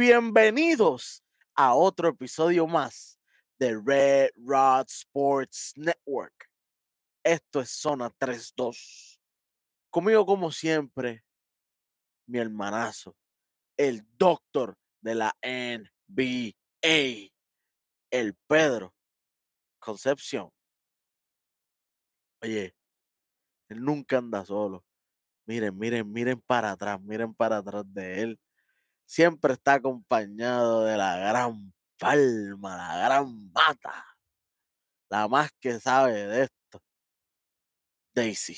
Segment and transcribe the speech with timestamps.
[0.00, 1.22] bienvenidos
[1.54, 3.20] a otro episodio más
[3.58, 6.48] de Red Rod Sports Network.
[7.22, 9.20] Esto es Zona 32.
[9.90, 11.22] Conmigo, como siempre,
[12.26, 13.14] mi hermanazo,
[13.76, 16.54] el doctor de la NBA,
[18.10, 18.94] el Pedro
[19.78, 20.50] Concepción.
[22.40, 22.74] Oye,
[23.68, 24.82] él nunca anda solo.
[25.44, 28.40] Miren, miren, miren para atrás, miren para atrás de él
[29.10, 34.06] siempre está acompañado de la gran palma, la gran mata,
[35.10, 36.80] la más que sabe de esto,
[38.14, 38.56] Daisy.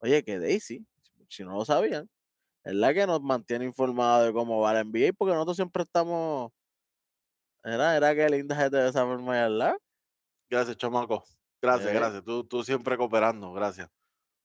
[0.00, 0.86] Oye, que Daisy,
[1.28, 2.08] si no lo sabían,
[2.64, 6.52] es la que nos mantiene informados de cómo va la NBA, porque nosotros siempre estamos.
[7.64, 9.74] Era, era que linda gente de esa forma, ¿verdad?
[10.48, 11.24] Gracias, chamaco.
[11.60, 11.94] Gracias, Eh.
[11.94, 12.24] gracias.
[12.24, 13.88] Tú, tú siempre cooperando, gracias.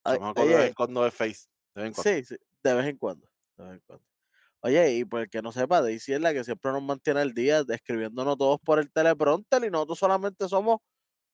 [0.03, 1.47] Ay, Chamaco de vez en cuando es face.
[1.75, 2.03] De vez en cuando.
[2.03, 3.27] sí, sí, de vez en cuando,
[4.61, 7.33] Oye, y pues el que no sepa, Daisy es la que siempre nos mantiene al
[7.33, 10.79] día, escribiéndonos todos por el teleprompter y nosotros solamente somos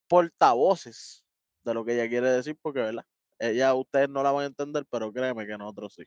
[0.09, 1.25] portavoces
[1.63, 3.05] de lo que ella quiere decir, porque, ¿verdad?
[3.39, 6.05] Ella, ustedes no la van a entender, pero créeme que nosotros sí.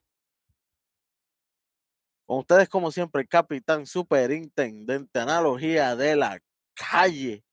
[2.27, 6.41] Con ustedes, como siempre, el capitán superintendente, analogía de la
[6.75, 7.45] calle,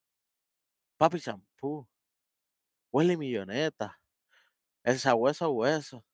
[0.98, 1.86] papi champú,
[2.92, 4.00] huele milloneta,
[4.84, 6.04] el sabueso hueso.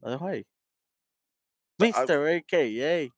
[0.00, 0.44] Lo dejo ahí.
[1.80, 2.28] Ah, Mr.
[2.36, 3.14] AKA.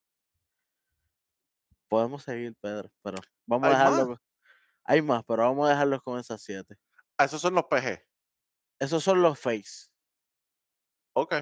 [1.89, 4.21] Podemos seguir, Pedro, pero vamos a dejarlo.
[4.85, 6.77] Hay más, pero vamos a dejarlos con esas siete.
[7.19, 8.05] Ah, esos son los PG.
[8.79, 9.89] Esos son los face.
[11.15, 11.33] Ok.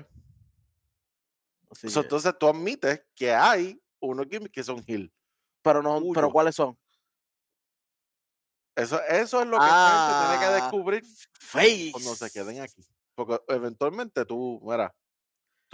[1.71, 5.13] así So, que- entonces tú admites que hay unos que, que son Hill.
[5.63, 6.31] pero no, pero.
[6.31, 6.79] ¿cuáles son?
[8.77, 11.05] Eso, eso es lo que gente tiene que Ah, descubrir
[11.39, 11.91] Face.
[11.93, 12.85] cuando se queden aquí.
[13.15, 14.95] Porque eventualmente tú, mira,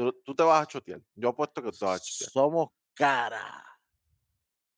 [0.05, 1.01] tú, tú te vas a chotear.
[1.15, 2.31] Yo apuesto que tú te vas a chotear.
[2.31, 3.65] Somos cara.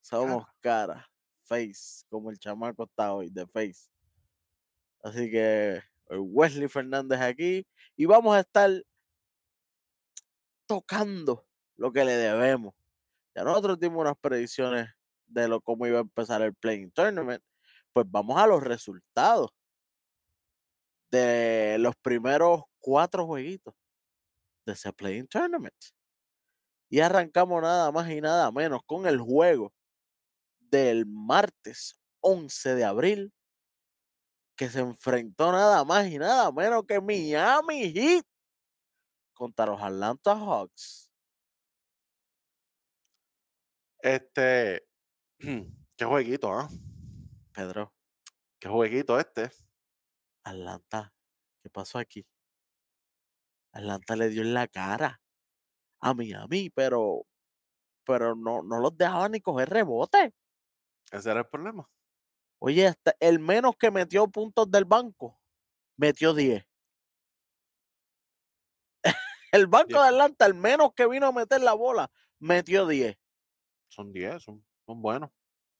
[0.01, 1.09] Somos cara.
[1.43, 2.05] Face.
[2.09, 3.91] Como el chamaco está hoy, de Face.
[5.03, 7.67] Así que Wesley Fernández aquí.
[7.97, 8.71] Y vamos a estar
[10.67, 11.47] tocando
[11.77, 12.75] lo que le debemos.
[13.35, 14.89] Ya nosotros dimos unas predicciones
[15.27, 17.43] de lo cómo iba a empezar el Playing Tournament.
[17.93, 19.51] Pues vamos a los resultados
[21.11, 23.75] de los primeros cuatro jueguitos
[24.65, 25.75] de ese Playing Tournament.
[26.89, 29.73] Y arrancamos nada más y nada menos con el juego
[30.59, 33.33] del martes 11 de abril,
[34.57, 38.25] que se enfrentó nada más y nada menos que Miami Heat
[39.33, 41.11] contra los Atlanta Hawks.
[44.01, 44.87] Este,
[45.97, 46.69] qué jueguito, ¿ah?
[47.55, 47.93] Pedro,
[48.63, 49.51] Qué jueguito este.
[50.45, 51.13] Atlanta,
[51.61, 52.25] ¿qué pasó aquí?
[53.73, 55.21] Atlanta le dio en la cara
[56.01, 57.27] a Miami, pero,
[58.05, 60.35] pero no, no los dejaba ni coger rebote.
[61.11, 61.89] Ese era el problema.
[62.59, 65.41] Oye, hasta el menos que metió puntos del banco,
[65.97, 66.65] metió 10.
[69.53, 70.01] el banco Diez.
[70.01, 73.19] de Atlanta, el menos que vino a meter la bola, metió 10.
[73.89, 75.31] Son 10, son, son buenos.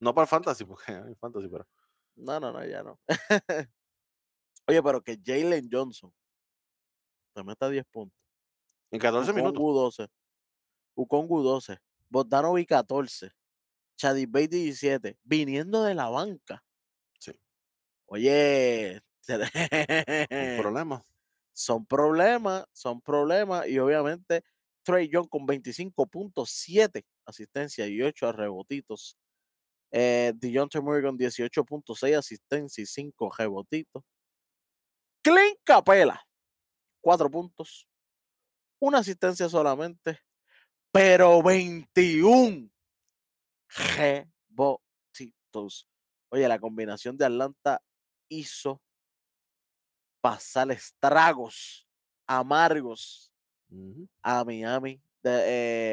[0.01, 1.67] No para el fantasy, porque hay fantasy, pero.
[2.17, 2.99] No, no, no, ya no.
[4.67, 6.13] Oye, pero que Jalen Johnson
[7.33, 8.19] te meta 10 puntos.
[8.91, 9.59] En 14 minutos.
[9.59, 10.09] Ukongu 12.
[10.95, 11.79] Ukongu 12.
[12.09, 13.33] Bogdanovic 14.
[13.97, 15.19] Chadis Bay 17.
[15.23, 16.63] Viniendo de la banca.
[17.19, 17.33] Sí.
[18.07, 19.03] Oye.
[19.29, 19.29] Un
[20.63, 21.05] problema.
[21.53, 23.69] son problemas, son problemas.
[23.69, 24.43] Y obviamente
[24.83, 29.17] Trey Young con 25.7 asistencia y 8 rebotitos.
[29.93, 34.03] Eh, DeJounte Murray con 18.6 asistencia y 5 rebotitos.
[35.23, 36.21] Clint Capela,
[37.03, 37.87] 4 puntos.
[38.81, 40.21] Una asistencia solamente,
[40.91, 42.71] pero 21
[43.97, 45.89] rebotitos.
[46.31, 47.81] Oye, la combinación de Atlanta
[48.29, 48.81] hizo
[50.21, 51.87] pasar estragos
[52.27, 53.33] amargos
[54.23, 55.03] a Miami.
[55.23, 55.43] De-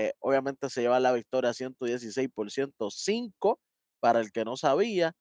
[0.08, 3.60] eh, obviamente se lleva la victoria 116 por 105.
[4.00, 5.14] Para el que no sabía,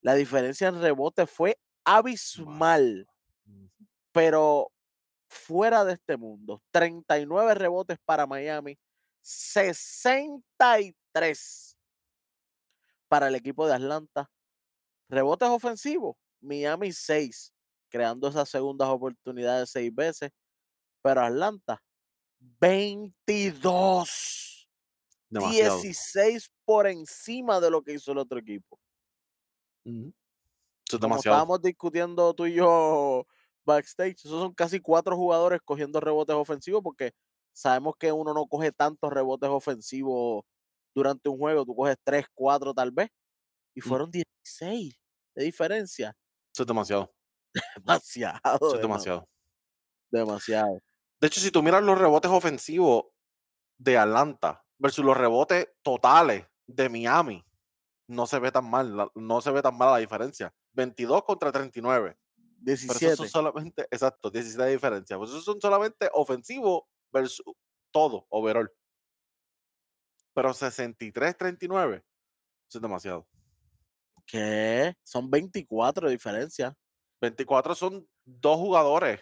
[0.00, 3.06] la diferencia en rebote fue abismal,
[4.10, 4.72] pero
[5.32, 6.62] fuera de este mundo.
[6.70, 8.78] 39 rebotes para Miami,
[9.22, 11.76] 63
[13.08, 14.30] para el equipo de Atlanta.
[15.08, 17.52] Rebotes ofensivos, Miami 6,
[17.88, 20.30] creando esas segundas oportunidades seis veces,
[21.02, 21.82] pero Atlanta
[22.60, 24.68] 22.
[25.28, 25.80] Demasiado.
[25.80, 28.78] 16 por encima de lo que hizo el otro equipo.
[29.84, 31.36] Eso es demasiado.
[31.36, 33.26] estábamos discutiendo tú y yo
[33.64, 37.12] backstage, esos son casi cuatro jugadores cogiendo rebotes ofensivos porque
[37.52, 40.44] sabemos que uno no coge tantos rebotes ofensivos
[40.94, 43.08] durante un juego, tú coges 3, 4 tal vez,
[43.74, 43.84] y Mm.
[43.84, 44.94] fueron 16
[45.34, 46.14] de diferencia.
[46.54, 47.12] Eso es demasiado.
[47.86, 48.40] Demasiado.
[48.56, 49.28] Eso es dema- demasiado.
[50.10, 50.78] Demasiado.
[51.20, 53.04] De hecho, si tú miras los rebotes ofensivos
[53.78, 57.44] de Atlanta versus los rebotes totales de Miami,
[58.08, 60.52] no se ve tan mal, no se ve tan mala la diferencia.
[60.74, 62.16] 22 contra 39.
[62.64, 63.16] Pero esos 17.
[63.16, 65.16] son solamente, exacto, 17 de diferencia.
[65.18, 66.82] Pues esos son solamente ofensivos
[67.12, 67.44] versus
[67.90, 68.70] todo, overall.
[70.34, 71.96] Pero 63-39,
[72.68, 73.26] eso es demasiado.
[74.26, 74.94] ¿Qué?
[75.02, 76.74] Son 24 de diferencia.
[77.20, 79.20] 24 son dos jugadores.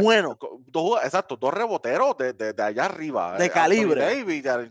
[0.00, 0.36] Bueno.
[0.66, 3.36] dos, exacto, dos reboteros de, de- de allá arriba.
[3.38, 4.00] De eh, calibre.
[4.00, 4.70] Davis, Jaren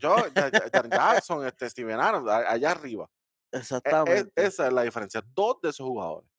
[0.92, 3.10] Jackson, este, Steven Adams, allá arriba.
[3.52, 4.32] E- e- Exactamente.
[4.36, 5.22] esa es la diferencia.
[5.34, 6.30] Dos de esos jugadores.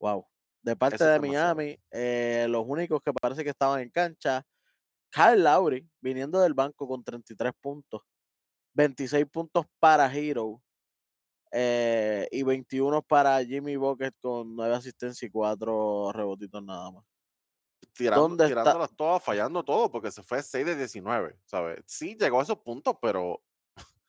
[0.00, 0.26] Wow.
[0.62, 1.18] De parte de.
[1.18, 4.46] Miami, eh, los únicos que parece que estaban en cancha,
[5.10, 8.02] Kyle Lowry, viniendo del banco con 33 puntos,
[8.74, 10.62] 26 puntos para Hero
[11.50, 17.04] eh, y 21 para Jimmy Bucket con 9 asistencias y 4 rebotitos nada más.
[17.92, 21.82] Tirando, tirándolas todas, fallando todo, porque se fue 6 de 19, ¿sabes?
[21.86, 23.42] Sí llegó a esos puntos, pero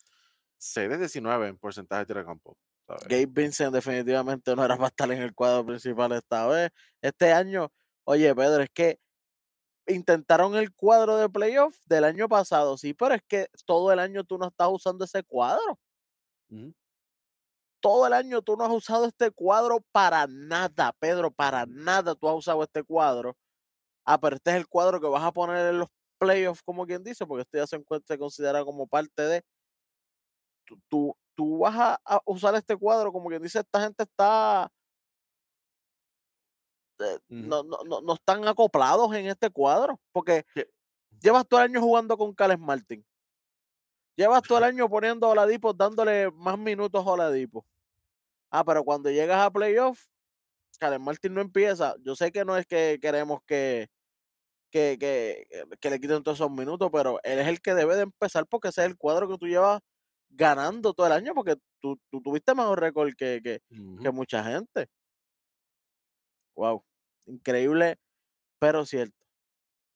[0.57, 2.57] 6 de 19 en porcentaje de tiro de campo.
[2.87, 6.71] Gabe Vincent definitivamente no era para estar en el cuadro principal esta vez.
[7.01, 7.71] Este año,
[8.03, 8.99] oye Pedro, es que
[9.87, 14.23] intentaron el cuadro de playoff del año pasado, sí, pero es que todo el año
[14.23, 15.79] tú no estás usando ese cuadro.
[17.79, 22.29] Todo el año tú no has usado este cuadro para nada, Pedro, para nada tú
[22.29, 23.35] has usado este cuadro.
[24.05, 27.03] Ah, pero este es el cuadro que vas a poner en los playoffs, como quien
[27.03, 29.43] dice, porque esto ya se, encuentra, se considera como parte de.
[30.65, 34.69] Tú, tú, tú vas a, a usar este cuadro, como quien dice, esta gente está.
[36.99, 40.69] eh, no, no, no, no están acoplados en este cuadro, porque Que-
[41.21, 43.05] llevas todo el año jugando con Cales Martin.
[44.15, 47.65] Llevas todo el año poniendo a Oladipo, dándole más minutos a Oladipo.
[48.51, 50.05] Ah, pero cuando llegas a playoff,
[50.79, 51.95] Cales Martin no empieza.
[52.01, 53.89] Yo sé que no es que queremos que,
[54.71, 55.47] que, que,
[55.79, 58.69] que le quiten todos esos minutos, pero él es el que debe de empezar porque
[58.69, 59.81] ese es el cuadro que tú llevas
[60.35, 63.61] ganando todo el año, porque tú, tú tuviste mejor récord que, que,
[64.01, 64.87] que mucha gente.
[66.55, 66.83] Wow,
[67.25, 67.97] increíble,
[68.59, 69.15] pero cierto.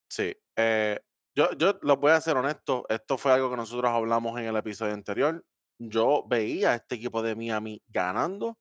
[0.09, 0.35] Sí.
[0.55, 0.99] eh,
[1.35, 2.85] yo, yo los voy a ser honesto.
[2.89, 5.45] Esto fue algo que nosotros hablamos en el episodio anterior.
[5.77, 8.57] Yo veía a este equipo de Miami ganando.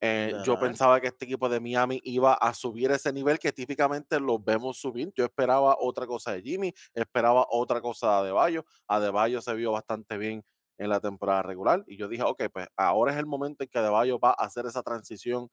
[0.00, 4.18] eh, yo pensaba que este equipo de Miami iba a subir ese nivel que típicamente
[4.20, 5.12] los vemos subir.
[5.14, 8.64] Yo esperaba otra cosa de Jimmy, esperaba otra cosa de Adebayo.
[8.88, 10.42] Adebayo se vio bastante bien
[10.78, 13.78] en la temporada regular y yo dije, ok, pues ahora es el momento en que
[13.78, 15.48] Adebayo va a hacer esa transición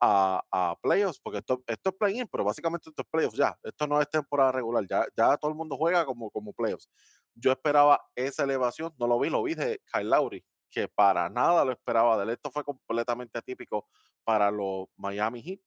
[0.00, 3.58] a, a playoffs, porque esto, esto es play-in, pero básicamente esto es playoffs ya.
[3.62, 6.88] Esto no es temporada regular, ya, ya todo el mundo juega como, como playoffs.
[7.34, 11.64] Yo esperaba esa elevación, no lo vi, lo vi de Kyle Lowry, que para nada
[11.64, 12.30] lo esperaba de él.
[12.30, 13.86] Esto fue completamente atípico
[14.24, 15.60] para los Miami Heat.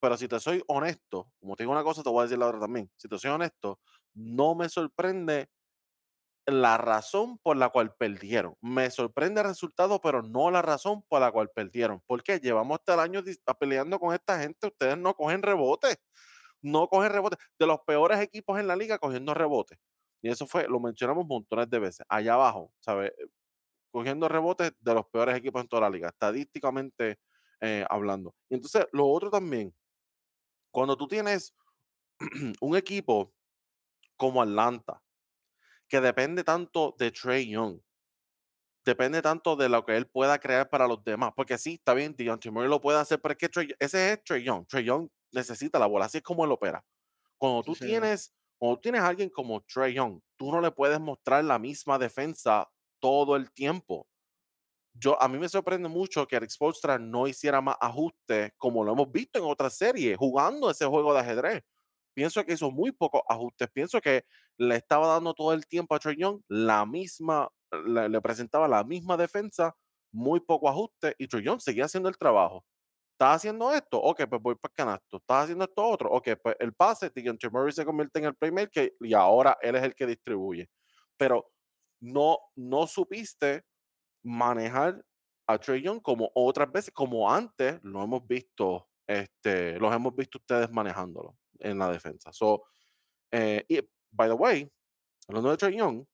[0.00, 2.48] Pero si te soy honesto, como te digo una cosa, te voy a decir la
[2.48, 2.90] otra también.
[2.96, 3.78] Si te soy honesto,
[4.14, 5.48] no me sorprende
[6.46, 8.56] la razón por la cual perdieron.
[8.60, 12.02] Me sorprende el resultado, pero no la razón por la cual perdieron.
[12.06, 14.66] Porque llevamos hasta el año dis- a- peleando con esta gente.
[14.68, 15.98] Ustedes no cogen rebotes.
[16.62, 17.38] No cogen rebotes.
[17.58, 19.78] De los peores equipos en la liga cogiendo rebotes.
[20.22, 22.06] Y eso fue, lo mencionamos montones de veces.
[22.08, 23.12] Allá abajo, ¿sabes?
[23.92, 27.18] Cogiendo rebotes de los peores equipos en toda la liga, estadísticamente
[27.60, 28.34] eh, hablando.
[28.50, 29.74] Y entonces, lo otro también,
[30.70, 31.54] cuando tú tienes
[32.60, 33.32] un equipo
[34.16, 35.01] como Atlanta,
[35.92, 37.78] que depende tanto de Trey Young,
[38.82, 41.32] depende tanto de lo que él pueda crear para los demás.
[41.36, 44.42] Porque sí, está bien, DeJounte Murray lo puede hacer, pero es que ese es Trey
[44.42, 44.66] Young.
[44.66, 46.82] Trey Young necesita la bola, así es como él opera.
[47.36, 51.44] Cuando tú tienes, cuando tienes a alguien como Trey Young, tú no le puedes mostrar
[51.44, 52.66] la misma defensa
[52.98, 54.08] todo el tiempo.
[54.94, 58.92] Yo, a mí me sorprende mucho que Eric Spoelstra no hiciera más ajustes como lo
[58.92, 61.62] hemos visto en otras series, jugando ese juego de ajedrez.
[62.14, 63.68] Pienso que hizo muy pocos ajustes.
[63.72, 64.24] Pienso que
[64.58, 67.48] le estaba dando todo el tiempo a Trey Young la misma,
[67.86, 69.74] le, presentaba la misma defensa,
[70.12, 72.64] muy poco ajuste, y Trey Young seguía haciendo el trabajo.
[73.12, 74.00] ¿Estás haciendo esto?
[74.00, 75.16] Ok, pues voy para el canasto.
[75.18, 76.10] ¿Estás haciendo esto otro?
[76.10, 79.82] Ok, pues el pase, DeJounte Murray se convierte en el playmaker y ahora él es
[79.84, 80.68] el que distribuye.
[81.16, 81.46] Pero
[82.00, 83.64] no, no supiste
[84.24, 85.04] manejar
[85.46, 90.38] a Trey Young como otras veces, como antes lo hemos visto, este, los hemos visto
[90.38, 92.32] ustedes manejándolo en la defensa.
[92.32, 92.64] So,
[93.30, 93.64] eh,
[94.10, 94.70] by the way,
[95.28, 96.04] hablando de Trey Young,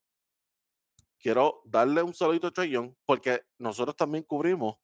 [1.18, 4.76] quiero darle un saludito a Trey Young porque nosotros también cubrimos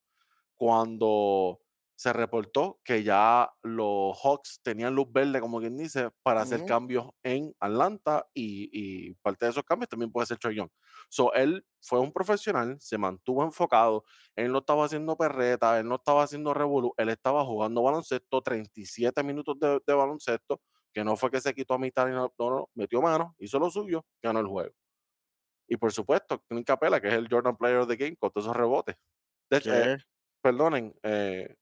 [0.55, 1.61] cuando
[2.05, 7.09] se reportó que ya los Hawks tenían luz verde, como quien dice, para hacer cambios
[7.23, 10.69] en Atlanta y, y parte de esos cambios también puede ser Trae Young.
[11.09, 14.05] So, él fue un profesional, se mantuvo enfocado,
[14.37, 19.23] él no estaba haciendo perreta, él no estaba haciendo revolú, él estaba jugando baloncesto, 37
[19.23, 20.61] minutos de, de baloncesto,
[20.93, 23.71] que no fue que se quitó a mitad, no, no, no, metió mano, hizo lo
[23.71, 24.75] suyo, ganó el juego.
[25.67, 28.45] Y por supuesto, Clint Capela, que es el Jordan Player of the Game, con todos
[28.45, 28.95] esos rebotes.
[29.49, 29.97] De eh,
[30.43, 31.57] perdonen, eh,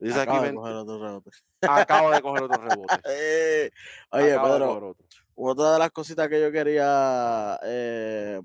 [0.00, 1.30] dice aquí acaba de 20, coger otro rebote.
[1.62, 2.94] acaba de coger otro rebote.
[3.06, 3.70] Eh,
[4.10, 4.96] Oye, Pedro,
[5.34, 8.40] otra de las cositas que yo quería eh,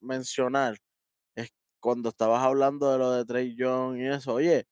[0.00, 0.76] mencionar
[1.34, 4.34] es cuando estabas hablando de lo de Trey Young y eso.
[4.34, 4.66] Oye,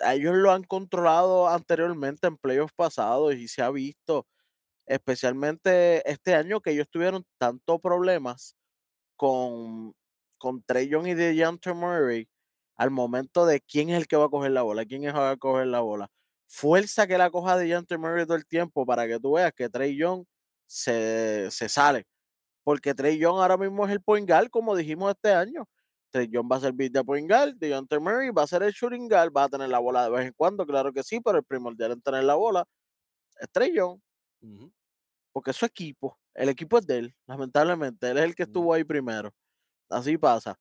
[0.00, 4.26] ellos lo han controlado anteriormente en playoffs pasados y se ha visto,
[4.86, 8.56] especialmente este año que ellos tuvieron tantos problemas
[9.16, 9.94] con,
[10.38, 12.28] con Trey Young y DeJounte Murray
[12.80, 15.12] al momento de quién es el que va a coger la bola, quién es el
[15.12, 16.08] que va a coger la bola.
[16.48, 19.94] Fuerza que la coja DeJounte Murray todo el tiempo para que tú veas que Trey
[19.98, 20.24] Young
[20.66, 22.06] se, se sale.
[22.64, 25.68] Porque Trey Young ahora mismo es el point guard, como dijimos este año.
[26.10, 29.10] Trey Young va a servir de point guard, DeJounte Murray va a ser el shooting
[29.10, 31.44] guard, va a tener la bola de vez en cuando, claro que sí, pero el
[31.44, 32.64] primordial en tener la bola
[33.38, 34.00] es Trey Young,
[35.32, 38.72] porque es su equipo, el equipo es de él, lamentablemente, él es el que estuvo
[38.72, 39.34] ahí primero.
[39.90, 40.58] Así pasa.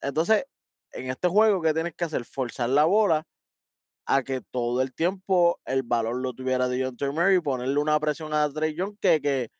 [0.00, 0.44] Entonces,
[0.92, 2.24] en este juego, ¿qué tienes que hacer?
[2.24, 3.24] Forzar la bola
[4.06, 8.34] a que todo el tiempo el valor lo tuviera DeJounte Murray y ponerle una presión
[8.34, 9.50] a Trey Young que, que,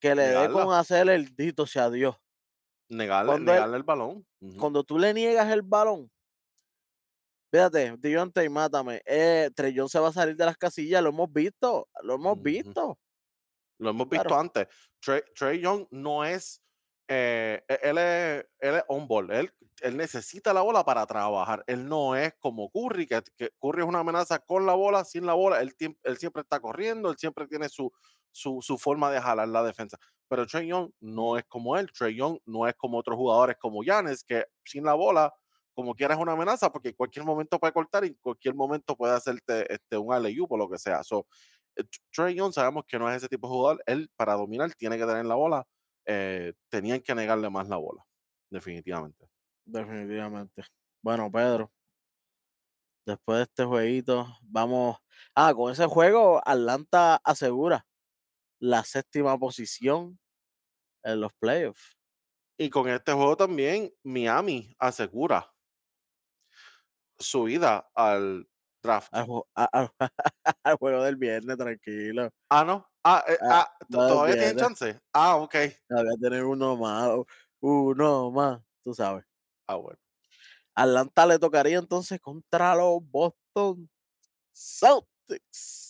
[0.00, 2.16] que le dé con hacer el dito sea Dios.
[2.88, 4.26] negarle, negarle el balón.
[4.56, 6.10] Cuando tú le niegas el balón,
[7.52, 11.32] fíjate, DeJounte, mátame, eh, Trey Young se va a salir de las casillas, lo hemos
[11.32, 12.98] visto, lo hemos visto.
[13.78, 14.68] Lo hemos Claro, visto antes.
[15.00, 16.62] Trey, Trae Young no es,
[17.12, 19.30] eh, e- él es, él es on ball.
[19.32, 19.52] Él,
[19.82, 21.64] él necesita la bola para trabajar.
[21.66, 23.20] Él no es como Curry, que,
[23.60, 25.60] Curry es una amenaza con la bola, sin la bola.
[25.60, 25.74] Él,
[26.16, 27.92] siempre está corriendo, él siempre tiene su,
[28.30, 29.98] su, forma de jalar la defensa.
[30.28, 31.90] Pero Trae Young no es como él.
[31.92, 35.34] Trae Young no es como otros jugadores como Giannis, que sin la bola,
[35.74, 38.94] como quieras, es una amenaza, porque en cualquier momento puede cortar y en cualquier momento
[38.96, 41.02] puede hacerte este, un alley o lo que sea.
[41.02, 41.26] So,
[41.74, 43.82] eh, Tr- Trae Young sabemos que no es ese tipo de jugador.
[43.86, 45.66] Él, para dominar, tiene que tener la bola.
[46.06, 48.04] Eh, tenían que negarle más la bola,
[48.50, 49.28] definitivamente.
[49.64, 50.64] definitivamente.
[51.02, 51.72] Bueno, Pedro,
[53.06, 54.98] después de este jueguito, vamos.
[55.34, 57.86] Ah, con ese juego, Atlanta asegura
[58.60, 60.18] la séptima posición
[61.02, 61.96] en los playoffs.
[62.58, 65.50] Y con este juego también, Miami asegura
[67.18, 68.49] su ida al
[68.82, 69.12] draft.
[69.12, 69.90] Al, ju- a- al-
[70.64, 72.30] al juego del viernes, tranquilo.
[72.48, 72.86] Ah, no.
[73.04, 74.56] Ah, eh, Ah, ah, todavía viernes.
[74.56, 75.00] chance.
[75.12, 75.54] Ah, ok.
[75.88, 77.10] Todavía tener uno más,
[77.60, 79.24] uno más, tú sabes.
[79.66, 79.98] Ah, bueno.
[80.74, 83.90] Atlanta le tocaría entonces contra los Boston
[84.52, 85.88] Celtics.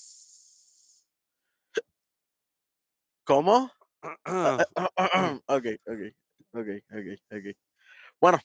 [3.24, 3.70] ¿Cómo?
[5.46, 6.00] ok, ok,
[6.52, 7.56] ok, ok, ok.
[8.20, 8.38] Bueno,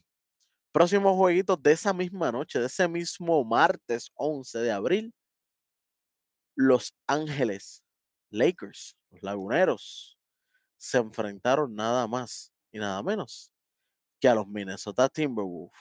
[0.76, 5.14] próximos jueguitos de esa misma noche, de ese mismo martes 11 de abril.
[6.54, 7.82] Los Ángeles
[8.30, 10.18] Lakers, los Laguneros,
[10.76, 13.54] se enfrentaron nada más y nada menos
[14.20, 15.72] que a los Minnesota Timberwolves.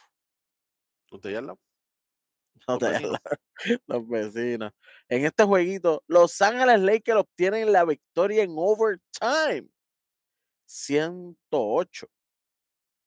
[1.11, 1.57] ¿Usted ya No
[2.79, 3.19] te vecinos?
[3.89, 4.73] los vecinos.
[5.09, 9.69] En este jueguito, Los Ángeles Lakers obtienen la victoria en overtime.
[10.67, 12.07] 108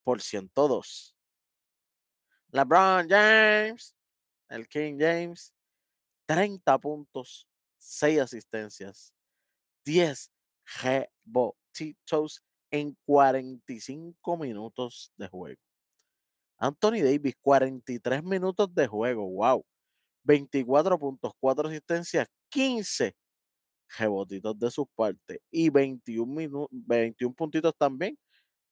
[0.03, 1.16] por 102.
[2.51, 3.95] LeBron James,
[4.49, 5.53] el King James,
[6.27, 9.13] 30 puntos, 6 asistencias,
[9.85, 10.31] 10
[10.81, 15.61] rebotitos en 45 minutos de juego.
[16.59, 19.63] Anthony Davis, 43 minutos de juego, wow.
[20.23, 23.15] 24 puntos, 4 asistencias, 15
[23.97, 28.17] rebotitos de sus partes y 21, minu- 21 puntitos también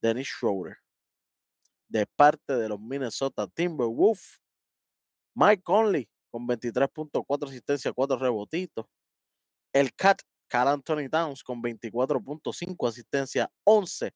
[0.01, 0.77] Dennis Schroeder
[1.87, 4.41] de parte de los Minnesota Timberwolves.
[5.35, 8.85] Mike Conley con 23.4 asistencia, 4 rebotitos.
[9.73, 14.13] El Cat, Cal Anthony Towns con 24.5 asistencia, 11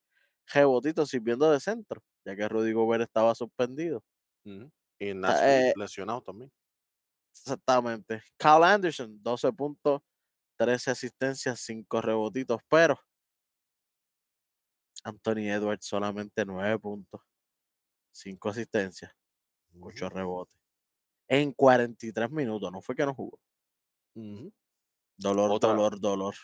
[0.54, 4.04] rebotitos sirviendo de centro, ya que Rudy Gobert estaba suspendido.
[5.00, 6.52] Y Nash eh, lesionado también.
[7.32, 8.22] exactamente.
[8.38, 10.02] Cal Anderson, 12 puntos,
[10.58, 13.00] 13 asistencias, 5 rebotitos, pero
[15.04, 17.22] Anthony Edwards solamente 9 puntos,
[18.12, 19.14] 5 asistencias,
[19.80, 20.58] 8 Ujú, rebotes.
[21.30, 23.40] En 43 minutos, no fue que no jugó.
[25.26, 26.36] Dolor, Otra, dolor, dolor.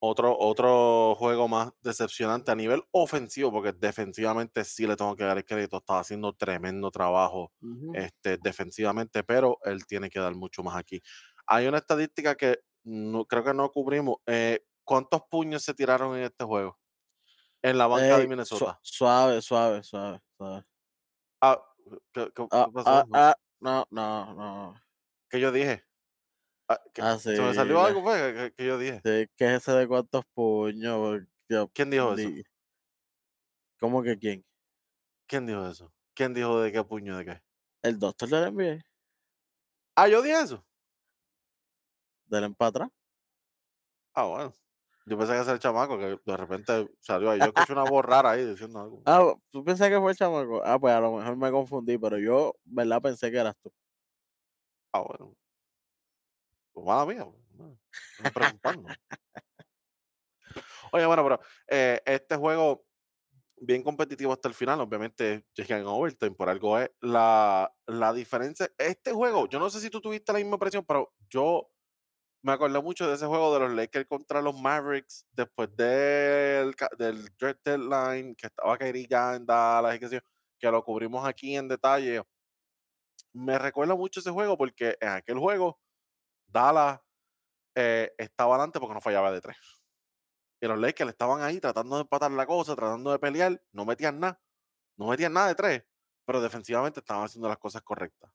[0.00, 5.36] Otro, otro juego más decepcionante a nivel ofensivo, porque defensivamente sí le tengo que dar
[5.38, 7.52] el crédito, estaba haciendo tremendo trabajo
[7.90, 11.00] este, defensivamente, pero él tiene que dar mucho más aquí.
[11.48, 14.18] Hay una estadística que no, creo que no cubrimos.
[14.26, 16.78] eh, ¿Cuántos puños se tiraron en este juego?
[17.62, 18.82] En la banca de Minnesota.
[18.82, 20.64] suave, suave, suave, suave.
[21.40, 21.58] Ah,
[22.12, 22.90] ¿qué, qué- Ah, pasó?
[22.90, 24.74] ah, No, ah, no, no, no.
[25.30, 25.84] ¿Qué yo dije?
[26.68, 28.02] Ah, ¿qué- Ah, sí, ¿Se me salió la algo?
[28.02, 28.52] Fue?
[28.56, 29.04] ¿Qué, yo dije?
[29.04, 31.22] sí, ¿qué es ese de cuántos puños?
[31.72, 32.36] ¿Quién dijo eso?
[33.80, 34.44] ¿cómo que quién?
[35.28, 35.92] ¿Quién dijo eso?
[36.14, 37.42] ¿Quién dijo de qué puño de qué?
[37.82, 38.82] El doctor del NBA,
[39.96, 40.64] Ah, yo dije eso.
[42.26, 42.88] del empatra.
[44.14, 44.52] Ah, bueno.
[45.08, 47.38] Yo pensé que era el chamaco que de repente salió ahí.
[47.38, 49.02] Yo escuché una voz rara ahí diciendo algo.
[49.06, 50.62] Ah, ¿tú pensás que fue el chamaco?
[50.64, 53.00] Ah, pues a lo mejor me confundí, pero yo, ¿verdad?
[53.00, 53.72] Pensé que eras tú.
[54.92, 55.34] Ah, bueno.
[56.72, 57.24] Pues mala mía.
[57.24, 57.78] pues, no,
[58.16, 58.88] estoy preocupando.
[60.92, 62.84] Oye, bueno, pero eh, este juego
[63.60, 68.70] bien competitivo hasta el final, obviamente llegan a overtime, por algo es la, la diferencia.
[68.78, 71.70] Este juego, yo no sé si tú tuviste la misma presión, pero yo
[72.42, 77.28] me acordé mucho de ese juego de los Lakers contra los Mavericks después del, del
[77.36, 80.20] Dread Deadline, que estaba ya en Dallas yo,
[80.58, 82.22] que lo cubrimos aquí en detalle.
[83.32, 85.80] Me recuerda mucho ese juego porque en aquel juego
[86.46, 87.00] Dallas
[87.74, 89.56] eh, estaba adelante porque no fallaba de tres.
[90.60, 94.18] Y los Lakers estaban ahí tratando de empatar la cosa, tratando de pelear, no metían
[94.18, 94.40] nada,
[94.96, 95.84] no metían nada de tres,
[96.24, 98.32] pero defensivamente estaban haciendo las cosas correctas.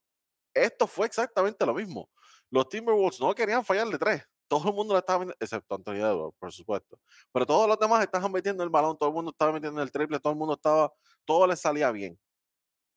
[0.53, 2.09] Esto fue exactamente lo mismo.
[2.49, 4.23] Los Timberwolves no querían fallar de tres.
[4.47, 6.99] Todo el mundo le estaba metiendo, excepto Anthony Edwards, por supuesto.
[7.31, 10.19] Pero todos los demás estaban metiendo el balón, todo el mundo estaba metiendo el triple,
[10.19, 10.93] todo el mundo estaba,
[11.25, 12.19] todo les salía bien.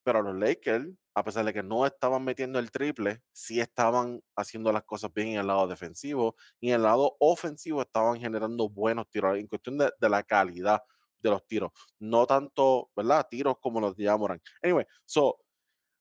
[0.04, 4.70] Pero los Lakers, a pesar de que no estaban metiendo el triple, sí estaban haciendo
[4.72, 9.08] las cosas bien en el lado defensivo y en el lado ofensivo estaban generando buenos
[9.08, 10.82] tiros en cuestión de, de la calidad
[11.18, 11.72] de los tiros.
[11.98, 13.26] No tanto, ¿verdad?
[13.30, 14.40] Tiros como los de Jamoran.
[14.62, 15.38] Anyway, so,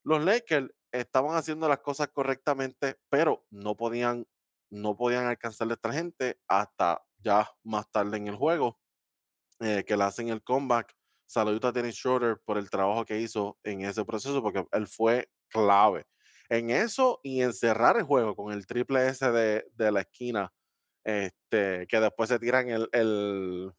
[0.03, 0.69] los Lakers
[0.99, 4.27] estaban haciendo las cosas correctamente, pero no podían,
[4.69, 8.79] no podían alcanzar a esta gente hasta ya más tarde en el juego,
[9.59, 10.95] eh, que le hacen el comeback.
[11.27, 15.29] Saludito a Dennis Schroeder por el trabajo que hizo en ese proceso, porque él fue
[15.49, 16.05] clave
[16.49, 20.53] en eso y en cerrar el juego con el triple S de, de la esquina,
[21.03, 23.73] este, que después se tiran el, el,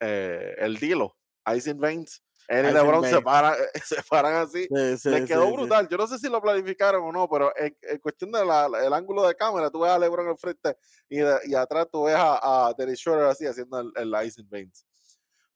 [0.00, 2.22] eh, el Dilo, Icing Veins.
[2.48, 4.66] Él y LeBron se paran, se paran así.
[4.74, 5.88] Sí, sí, Les quedó sí, brutal.
[5.88, 8.48] Yo no sé si lo planificaron o no, pero en, en cuestión del
[8.82, 10.76] el ángulo de cámara, tú ves a LeBron al frente
[11.08, 14.48] y, de- y atrás tú ves a, a Dennis Schroeder así haciendo el, el Icing
[14.48, 14.86] Veins.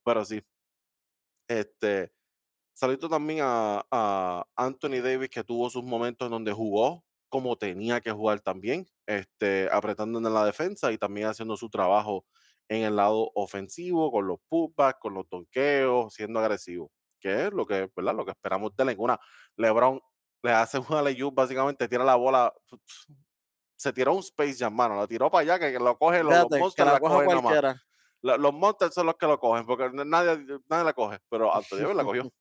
[0.05, 0.42] Pero sí,
[1.48, 2.12] este,
[2.74, 7.98] saludito también a, a Anthony Davis, que tuvo sus momentos en donde jugó como tenía
[8.02, 12.26] que jugar también, este, apretando en la defensa y también haciendo su trabajo
[12.76, 17.66] en el lado ofensivo, con los putbacks, con los donkeos, siendo agresivo, que es lo
[17.66, 18.14] que, ¿verdad?
[18.14, 18.88] Lo que esperamos de él.
[18.90, 19.18] En una,
[19.56, 20.00] LeBron
[20.42, 22.52] le hace una layup, básicamente tira la bola,
[23.76, 26.35] se tiró un Space Jam, mano, la tiró para allá, que lo coge, los, los
[26.35, 27.52] Fíjate, que monsters la la cogen nomás.
[28.22, 31.78] La- los monsters son los que lo cogen, porque nadie, nadie la coge, pero Anthony
[31.78, 32.32] Davis la cogió.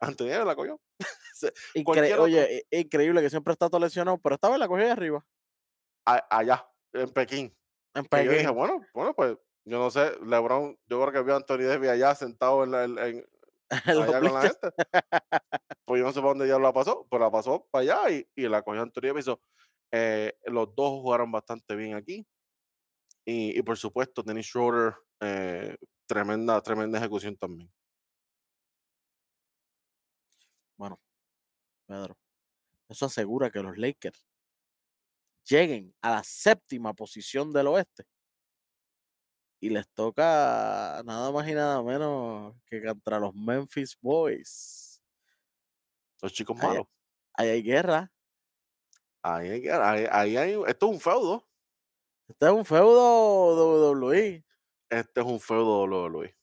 [0.00, 0.80] Anthony Davis la cogió.
[1.74, 4.84] Incre- otro- Oye, i- increíble que siempre está todo lesionado, pero esta vez la cogió
[4.84, 5.24] de arriba,
[6.04, 7.56] a- allá, en Pekín.
[7.94, 11.34] En Que yo dije, bueno, bueno, pues yo no sé, LeBron, yo creo que vio
[11.34, 13.26] a Anthony Davis allá sentado en la, en- en-
[14.14, 14.68] allá con la gente.
[15.84, 18.28] Pues yo no sé para dónde ya la pasó, pero la pasó para allá y,
[18.36, 19.26] y la cogió Anthony Davis.
[19.92, 22.26] Eh, los dos jugaron bastante bien aquí.
[23.24, 25.76] Y, y por supuesto, Dennis Schroeder, eh,
[26.06, 27.70] tremenda, tremenda ejecución también.
[30.76, 30.98] Bueno,
[31.86, 32.16] Pedro,
[32.88, 34.26] eso asegura que los Lakers
[35.50, 38.04] lleguen a la séptima posición del oeste.
[39.60, 45.02] Y les toca nada más y nada menos que contra los Memphis Boys.
[46.22, 46.86] Los chicos malos.
[47.34, 48.10] Ahí hay guerra.
[49.22, 51.46] Ahí, hay que- ahí, ahí hay, esto es un feudo.
[52.28, 54.44] Este es un feudo WWE.
[54.88, 56.34] Este es un feudo WWE.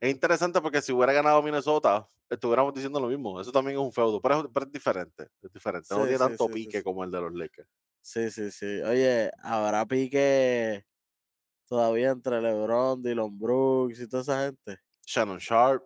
[0.00, 3.40] Es interesante porque si hubiera ganado Minnesota, estuviéramos diciendo lo mismo.
[3.40, 5.28] Eso también es un feudo, pero es, pero es diferente.
[5.42, 5.88] Es diferente.
[5.94, 7.68] no tiene sí, tanto sí, pique como el de los Lakers.
[8.06, 8.80] Sí, sí, sí.
[8.82, 10.86] Oye, habrá pique
[11.68, 14.78] todavía entre LeBron, Dylan Brooks y toda esa gente.
[15.04, 15.82] Shannon Sharp.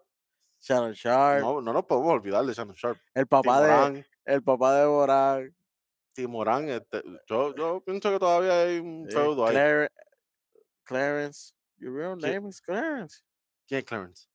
[0.60, 2.98] Shannon Sharp, No, no nos podemos olvidar de Shannon Sharp.
[3.14, 5.56] el papá de el papá de Morán,
[6.12, 6.68] Timorán.
[6.68, 9.56] Este, yo, yo pienso que todavía hay un eh, feudo ahí.
[9.56, 9.90] Clar-
[10.84, 11.54] Clarence.
[11.78, 12.34] Your real ¿Quién?
[12.34, 13.22] name is Clarence.
[13.66, 14.28] ¿Quién es Clarence?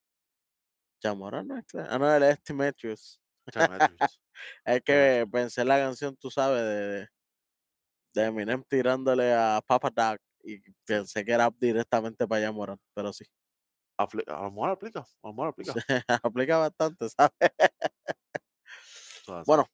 [1.03, 1.93] Ya Morán no es Clarence.
[1.93, 3.21] Ah, no, él es Matthews.
[4.65, 7.09] Es que pensé en la canción, tú sabes, de, de
[8.17, 13.25] Eminem tirándole a Papa Doc y pensé que era directamente para allá Morán, pero sí.
[13.97, 15.73] Apli- a lo mejor aplica, a lo mejor aplica.
[16.23, 17.31] Aplica bastante, ¿sabes?
[19.45, 19.65] Bueno,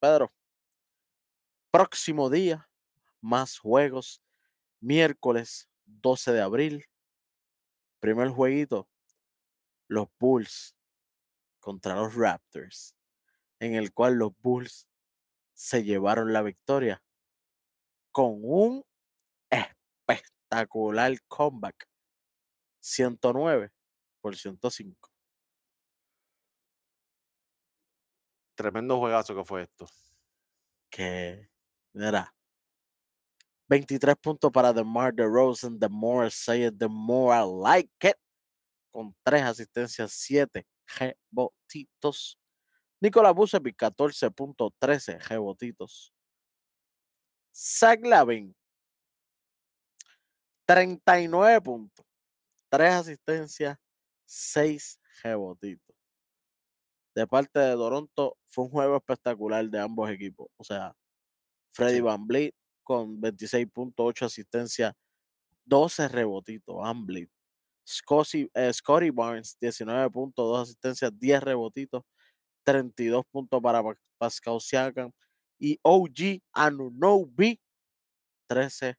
[0.00, 0.32] Pedro,
[1.70, 2.68] próximo día,
[3.20, 4.22] más juegos.
[4.80, 6.84] Miércoles 12 de abril,
[8.00, 8.88] primer jueguito,
[9.88, 10.76] los Bulls
[11.60, 12.96] contra los Raptors,
[13.60, 14.88] en el cual los Bulls
[15.54, 17.03] se llevaron la victoria
[18.14, 18.84] con un
[19.50, 21.84] espectacular comeback.
[22.80, 23.72] 109
[24.20, 25.10] por 105.
[28.54, 29.88] Tremendo juegazo que fue esto.
[30.90, 31.50] Que,
[31.92, 32.32] mira,
[33.68, 35.80] 23 puntos para DeMar DeRozan.
[35.80, 38.16] The more I say it, the more I like it.
[38.92, 42.38] Con 3 asistencias, 7 rebotitos.
[43.00, 46.13] Nicolás Vucevic, 14.13 rebotitos.
[47.54, 48.54] Zach Lavin,
[50.66, 52.04] 39 puntos.
[52.70, 53.78] 3 asistencias,
[54.26, 55.94] 6 rebotitos.
[57.14, 60.48] De parte de Toronto, fue un juego espectacular de ambos equipos.
[60.56, 60.96] O sea,
[61.70, 62.00] Freddy Sí.
[62.02, 64.94] Van Vliet con 26.8 asistencias,
[65.64, 67.30] 12 rebotitos, Van Vliet.
[67.88, 72.02] Scotty, eh, Scotty Barnes, 19.2 asistencias, 10 rebotitos,
[72.64, 75.12] 32 puntos para Pa- Pascal Siakam.
[75.58, 77.60] Y OG Anunobi,
[78.48, 78.96] 13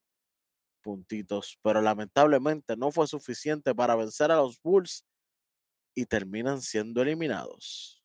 [0.81, 1.59] puntitos.
[1.61, 5.05] Pero lamentablemente no fue suficiente para vencer a los Bulls
[5.95, 8.03] y terminan siendo eliminados.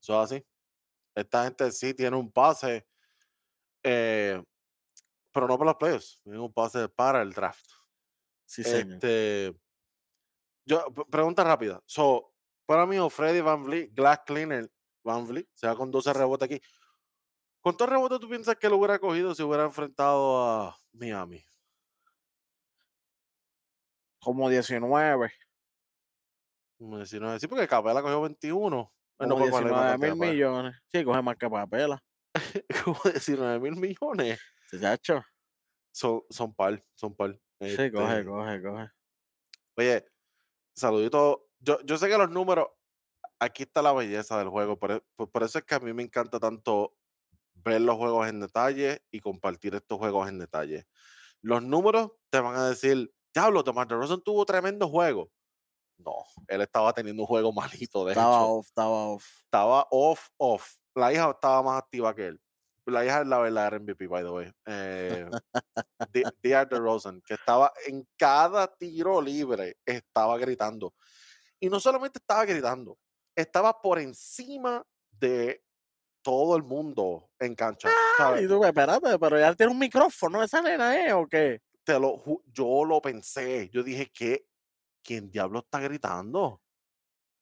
[0.00, 0.46] Eso es así.
[1.14, 2.86] Esta gente sí tiene un pase,
[3.82, 4.42] eh,
[5.32, 7.64] pero no para los playoffs, tiene un pase para el draft.
[8.44, 8.94] Sí, señor.
[8.94, 9.54] Este,
[10.66, 11.80] yo, pregunta rápida.
[11.86, 12.34] So,
[12.66, 14.70] para mí, Freddy Van Vliet, Glass Cleaner
[15.04, 16.60] Van Vliet, se va con 12 rebotes aquí.
[17.64, 21.42] ¿Cuántos rebotes tú piensas que lo hubiera cogido si hubiera enfrentado a Miami?
[24.20, 25.32] Como 19.
[26.78, 27.40] Como 19.
[27.40, 28.92] Sí, porque Capela cogió 21.
[29.20, 30.76] Él no Como puede coger más 19 mil millones.
[30.92, 32.04] Sí, coge más que papela.
[32.84, 34.40] Como 19 mil millones.
[34.70, 35.22] Sí, chacho.
[35.90, 37.32] Son, son par, son par.
[37.60, 38.90] Sí, coge, Este, coge, coge.
[39.78, 40.06] Oye,
[40.76, 41.48] saludito.
[41.60, 42.66] Yo, yo sé que los números,
[43.38, 44.78] aquí está la belleza del juego.
[44.78, 46.94] Por, e- por- por eso es que a mí me encanta tanto
[47.64, 50.86] ver los juegos en detalle y compartir estos juegos en detalle.
[51.42, 55.30] Los números te van a decir, diablo, Tomás Rosen tuvo tremendo juego.
[55.98, 57.52] No, él estaba teniendo un juego
[57.92, 58.48] malito, de Estaba hecho.
[58.52, 59.26] off, estaba off.
[59.44, 60.74] Estaba off, off.
[60.94, 62.40] La hija estaba más activa que él.
[62.86, 64.52] La hija es la verdadera MVP, by the way.
[64.66, 65.26] Eh,
[66.12, 70.94] De- DeAndre DeRozan, que estaba en cada tiro libre, estaba gritando.
[71.58, 72.98] Y no solamente estaba gritando,
[73.34, 75.62] estaba por encima de
[76.24, 77.88] todo el mundo en cancha.
[78.16, 78.42] ¿sabes?
[78.42, 81.12] Y tú, espérate, pero ya tiene un micrófono esa nena, ¿eh?
[81.12, 81.60] ¿O qué?
[81.84, 83.68] Te lo, yo lo pensé.
[83.70, 84.46] Yo dije, ¿qué?
[85.02, 86.62] ¿Quién diablo está gritando?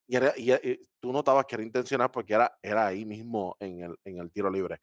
[0.08, 3.80] Y, era- y- y tú notabas que era intencional porque era, era ahí mismo en
[3.82, 4.80] el, en el tiro libre.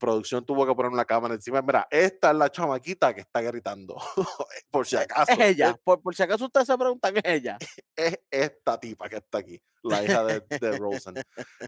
[0.00, 1.62] Producción tuvo que poner una cámara encima.
[1.62, 3.96] Mira, esta es la chamaquita que está gritando.
[4.70, 5.30] por si acaso.
[5.30, 5.76] Es ella.
[5.84, 7.56] Por, por si acaso ustedes se preguntan, es ella.
[7.96, 11.14] es esta tipa que está aquí, la hija de, de Rosen.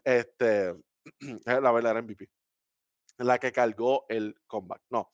[0.03, 0.75] Este,
[1.21, 2.31] es la verdadera MVP.
[3.19, 4.83] La que cargó el comeback.
[4.91, 5.13] No.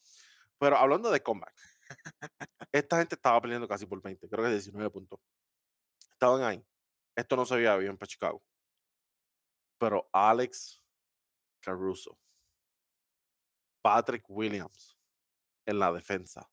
[0.58, 1.54] Pero hablando de comeback,
[2.72, 5.20] esta gente estaba peleando casi por 20, creo que 19 puntos.
[6.12, 6.64] Estaban ahí.
[7.16, 8.42] Esto no se veía bien para Chicago.
[9.78, 10.82] Pero Alex
[11.60, 12.18] Caruso,
[13.82, 14.98] Patrick Williams
[15.66, 16.50] en la defensa.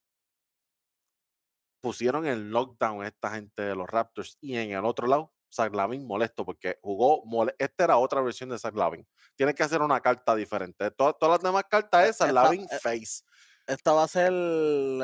[1.81, 5.73] Pusieron el lockdown a esta gente de los Raptors y en el otro lado, Zach
[5.73, 9.07] Lavin molesto porque jugó, mole- esta era otra versión de Zach Lavin.
[9.35, 10.91] Tiene que hacer una carta diferente.
[10.91, 13.23] Todas, todas las demás cartas es Zach Lavin eh, face.
[13.65, 14.31] Esta va a ser,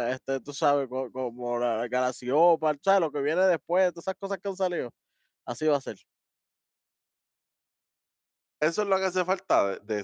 [0.10, 1.88] este, tú sabes, co- como la
[2.82, 3.02] ¿sabes?
[3.02, 4.92] Lo que viene después, todas esas cosas que han salido.
[5.46, 5.98] Así va a ser.
[8.62, 10.04] Eso es lo que hace falta de, de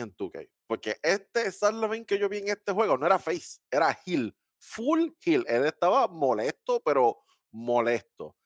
[0.00, 0.50] en 2K.
[0.66, 4.36] Porque este Zach Lavin que yo vi en este juego no era face, era heel.
[4.58, 5.44] Full heel.
[5.48, 7.22] Él estaba molesto, pero
[7.52, 8.36] molesto.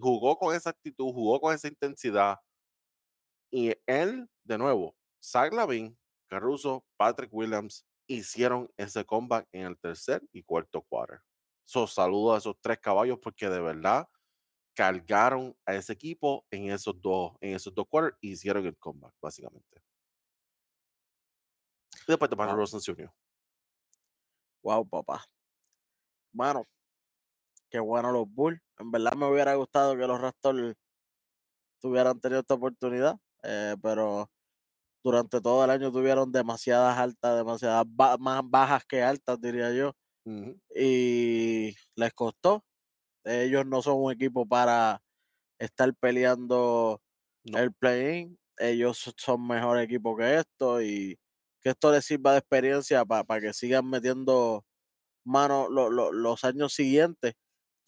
[0.00, 2.38] Jugó con esa actitud, jugó con esa intensidad.
[3.52, 10.22] Y él, de nuevo, Zach Lavin, Caruso, Patrick Williams hicieron ese comeback en el tercer
[10.32, 11.20] y cuarto quarter.
[11.64, 14.08] So, saludo a esos tres caballos porque de verdad
[14.74, 19.14] cargaron a ese equipo en esos dos, en esos dos quarters y hicieron el comeback,
[19.20, 19.82] básicamente.
[22.06, 22.56] Y después de Wow.
[22.56, 23.14] Rosen se unió.
[24.62, 25.24] Wow, papá.
[26.32, 26.66] Mano,
[27.70, 28.60] qué bueno los Bulls.
[28.80, 30.74] En verdad me hubiera gustado que los Raptors
[31.80, 34.30] tuvieran tenido esta oportunidad, eh, pero
[35.04, 39.92] durante todo el año tuvieron demasiadas altas, demasiadas ba- más bajas que altas, diría yo.
[40.74, 42.64] Y les costó.
[43.24, 45.02] Ellos no son un equipo para
[45.58, 47.02] estar peleando
[47.44, 47.58] No.
[47.58, 48.38] el play-in.
[48.58, 51.18] Ellos so- son mejor equipo que esto y
[51.62, 54.64] que esto les sirva de experiencia para que sigan metiendo
[55.24, 57.34] mano lo- lo- los años siguientes,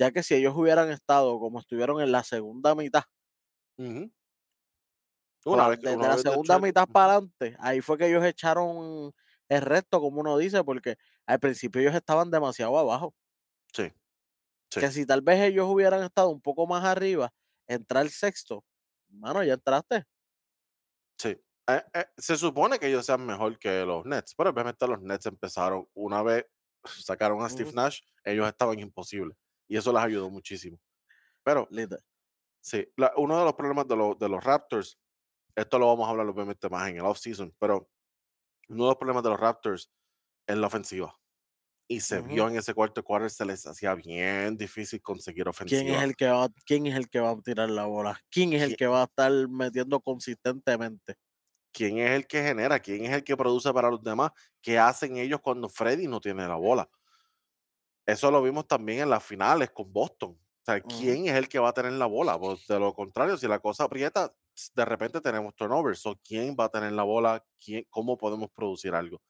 [0.03, 3.05] ya que si ellos hubieran estado como estuvieron en la segunda mitad,
[5.45, 9.13] Una vez desde una la vez segunda mitad para adelante, ahí fue que ellos echaron
[9.49, 13.15] el resto, como uno dice, porque al principio ellos estaban demasiado abajo.
[13.73, 13.93] Sí,
[14.71, 17.33] sí, Que si tal vez ellos hubieran estado un poco más arriba,
[17.67, 18.65] entrar sexto,
[19.09, 20.05] mano, ya entraste.
[21.19, 21.37] sí.
[21.69, 25.27] Eh, eh, se supone que ellos sean mejor que los Nets, pero obviamente los Nets
[25.27, 26.47] empezaron una vez
[26.85, 29.37] sacaron a Steve Nash, ellos estaban imposibles
[29.73, 30.79] y eso les ayudó muchísimo.
[31.45, 31.69] Pero
[32.61, 34.99] sí, la- uno de los problemas de, los de los Raptors,
[35.57, 37.91] esto lo vamos a hablar obviamente más en el offseason, pero
[38.71, 39.93] uno de los problemas de los Raptors
[40.47, 41.17] es la ofensiva.
[41.89, 46.01] Y se vio en ese cuarto quarter, se les hacía bien difícil conseguir ¿Quién es
[46.01, 46.03] ofensiva.
[46.03, 48.21] el que va, quién es el que va a tirar la bola?
[48.31, 51.17] ¿Quién es el ¿Qui- que va a estar metiendo consistentemente?
[51.73, 52.81] ¿Quién es el que genera?
[52.81, 54.31] ¿Quién es el que produce para los demás?
[54.61, 56.91] ¿Qué hacen ellos cuando Freddy no tiene la bola?
[58.07, 60.31] Eso lo vimos también en las finales con Boston.
[60.31, 62.39] O sea, ¿quién es el que va a tener la bola?
[62.39, 64.33] Pues, de lo contrario, si la cosa aprieta,
[64.75, 66.01] de repente tenemos turnovers.
[66.01, 67.45] So, ¿Quién va a tener la bola?
[67.59, 69.21] ¿Quién, ¿Cómo podemos producir algo?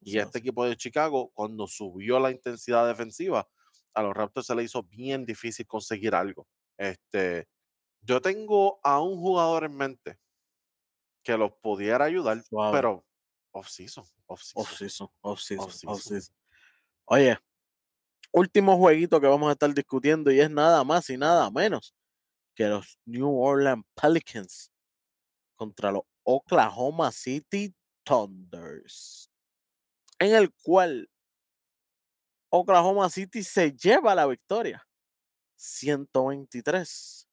[0.00, 3.48] Y este equipo de Chicago, cuando subió la intensidad defensiva,
[3.94, 6.46] a los Raptors se le hizo bien difícil conseguir algo.
[6.76, 7.48] Este,
[8.00, 10.18] yo tengo a un jugador en mente
[11.22, 12.76] que los pudiera ayudar, Suave.
[12.76, 13.06] pero
[13.52, 15.90] off-season, off-season, Off-season, off-season, off-season.
[15.90, 16.34] off-season.
[17.04, 17.38] Oye,
[18.32, 21.94] último jueguito que vamos a estar discutiendo y es nada más y nada menos
[22.54, 24.70] que los New Orleans Pelicans
[25.56, 29.30] contra los Oklahoma City Thunders,
[30.18, 31.08] en el cual
[32.50, 34.86] Oklahoma City se lleva la victoria
[35.56, 37.28] 123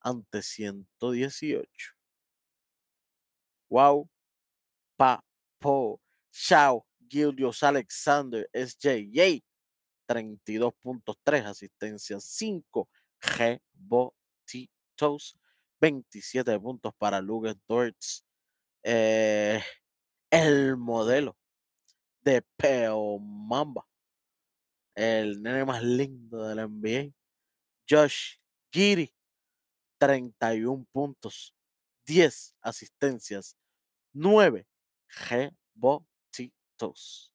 [0.00, 1.94] ante 118.
[3.70, 4.08] Wow,
[4.96, 6.00] Papo,
[6.30, 9.42] Shao, Gildios Alexander, SJJ,
[10.12, 12.86] 32 puntos, 3 asistencias, 5
[13.38, 15.38] rebotitos,
[15.80, 18.22] 27 puntos para Lucas Dortz,
[18.82, 19.62] eh,
[20.30, 21.34] el modelo
[22.20, 23.86] de Peo Mamba,
[24.94, 27.14] el nene más lindo del NBA,
[27.88, 28.36] Josh
[28.70, 29.14] Giri,
[29.98, 31.54] 31 puntos,
[32.06, 33.56] 10 asistencias,
[34.12, 34.66] 9
[35.30, 37.31] rebotitos.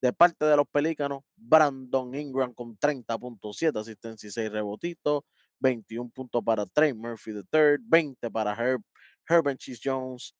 [0.00, 5.24] De parte de los Pelícanos, Brandon Ingram con 30.7 asistencia y 6 rebotitos,
[5.58, 8.82] 21 puntos para Trey Murphy III, 20 para Herb,
[9.28, 10.34] Herbert Cheese Jones,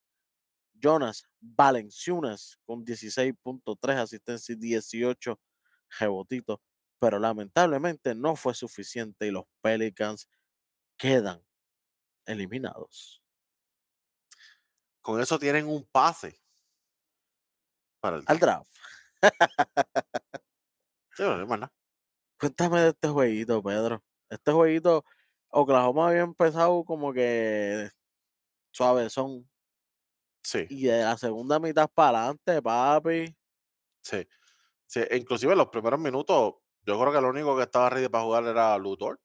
[0.81, 5.41] Jonas Valenciunas con 16.3 asistencia y 18
[5.99, 6.61] rebotitos,
[7.01, 10.29] pero lamentablemente no fue suficiente y los Pelicans
[10.97, 11.43] quedan
[12.27, 13.23] eliminados.
[15.01, 16.39] Con eso tienen un pase
[18.01, 18.71] para el Al draft.
[21.17, 21.73] Sí, no hay más nada.
[22.41, 24.03] Cuéntame de este jueguito, Pedro.
[24.31, 25.05] Este jueguito,
[25.49, 27.91] Oklahoma había empezado como que
[28.73, 29.49] suavezón.
[30.43, 33.35] Sí, Y de la segunda mitad para adelante, papi.
[34.03, 34.27] sí,
[34.87, 35.01] sí.
[35.11, 36.55] e Inclusive en los primeros minutos,
[36.87, 39.21] yo creo que lo único que estaba ready para jugar era Luthor.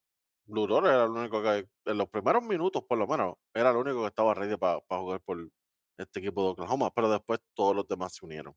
[0.47, 4.01] Luthor era el único que, en los primeros minutos por lo menos, era el único
[4.01, 5.49] que estaba ready para jugar por
[5.97, 8.55] este equipo de Oklahoma, pero después todos los demás se unieron.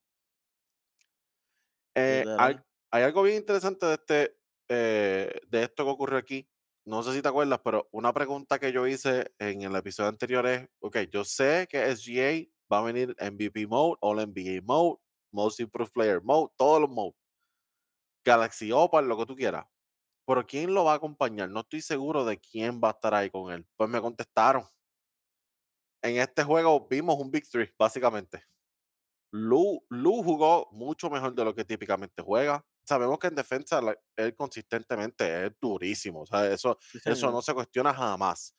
[1.96, 2.59] Eh, hay,
[2.90, 4.37] algo bien interesante de este,
[4.68, 6.46] eh, de esto que ocurrió aquí.
[6.85, 10.46] No sé si te acuerdas, pero una pregunta que yo hice en el episodio anterior
[10.46, 14.98] es, ok, yo sé que SGA va a venir MVP Mode, All NBA Mode,
[15.32, 17.16] Most Improved Player Mode, todos los modes.
[18.24, 19.66] Galaxy Opal, lo que tú quieras.
[20.26, 21.48] Pero ¿quién lo va a acompañar?
[21.48, 23.66] No estoy seguro de quién va a estar ahí con él.
[23.76, 24.64] Pues me contestaron.
[26.02, 28.44] En este juego vimos un Big Three, básicamente.
[29.37, 32.64] Lu, Lu jugó mucho mejor de lo que típicamente juega.
[32.85, 36.22] Sabemos que en defensa la- él consistentemente es durísimo.
[36.22, 38.55] O sea, eso, Sí, eso no se cuestiona jamás.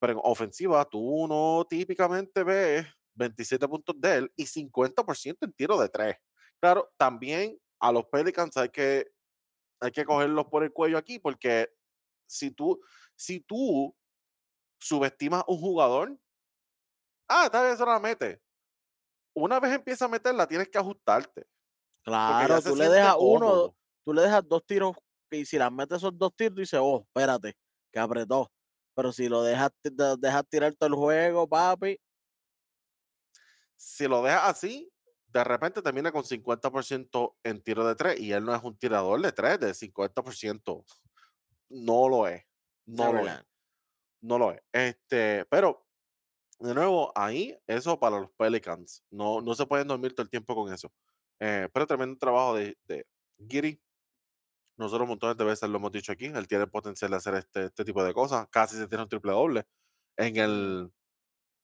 [0.00, 5.78] Pero en ofensiva, tú no típicamente ves 27 puntos de él y 50% en tiro
[5.80, 6.16] de tres.
[6.60, 9.08] Claro, también a los Pelicans hay que,
[9.80, 11.70] hay que cogerlos por el cuello aquí, porque
[12.26, 12.80] si tú,
[13.16, 13.96] si tú
[14.80, 16.18] subestimas un jugador,
[17.28, 18.42] ah, tal vez se la mete.
[19.36, 21.46] Una vez empieza a meterla, tienes que ajustarte,
[22.02, 23.76] Claro, tú le dejas uno, cómodo.
[24.04, 24.96] tú le dejas dos tiros
[25.30, 27.54] y si las metes esos dos tiros, dices, oh, espérate,
[27.92, 28.50] que apretó.
[28.94, 32.00] Pero si lo dejas, dejas tirar todo el juego, papi,
[33.76, 34.90] Si lo dejas así,
[35.26, 39.20] de repente termina con 50% en tiro de 3 y él no es un tirador
[39.20, 40.84] de 3 de 50%.
[41.68, 42.42] No lo es,
[42.86, 43.44] no lo es,
[44.22, 44.62] no lo es.
[44.72, 45.85] Este, pero
[46.58, 49.02] de nuevo, ahí, eso para los Pelicans.
[49.10, 50.90] No, no se pueden dormir todo el tiempo con eso.
[51.40, 53.06] Eh, pero tremendo trabajo de, de
[53.48, 53.80] Giri.
[54.78, 56.26] Nosotros montones de veces lo hemos dicho aquí.
[56.26, 58.46] Él tiene el potencial de hacer este, este tipo de cosas.
[58.50, 59.64] Casi se tiene un triple doble.
[60.16, 60.92] En el.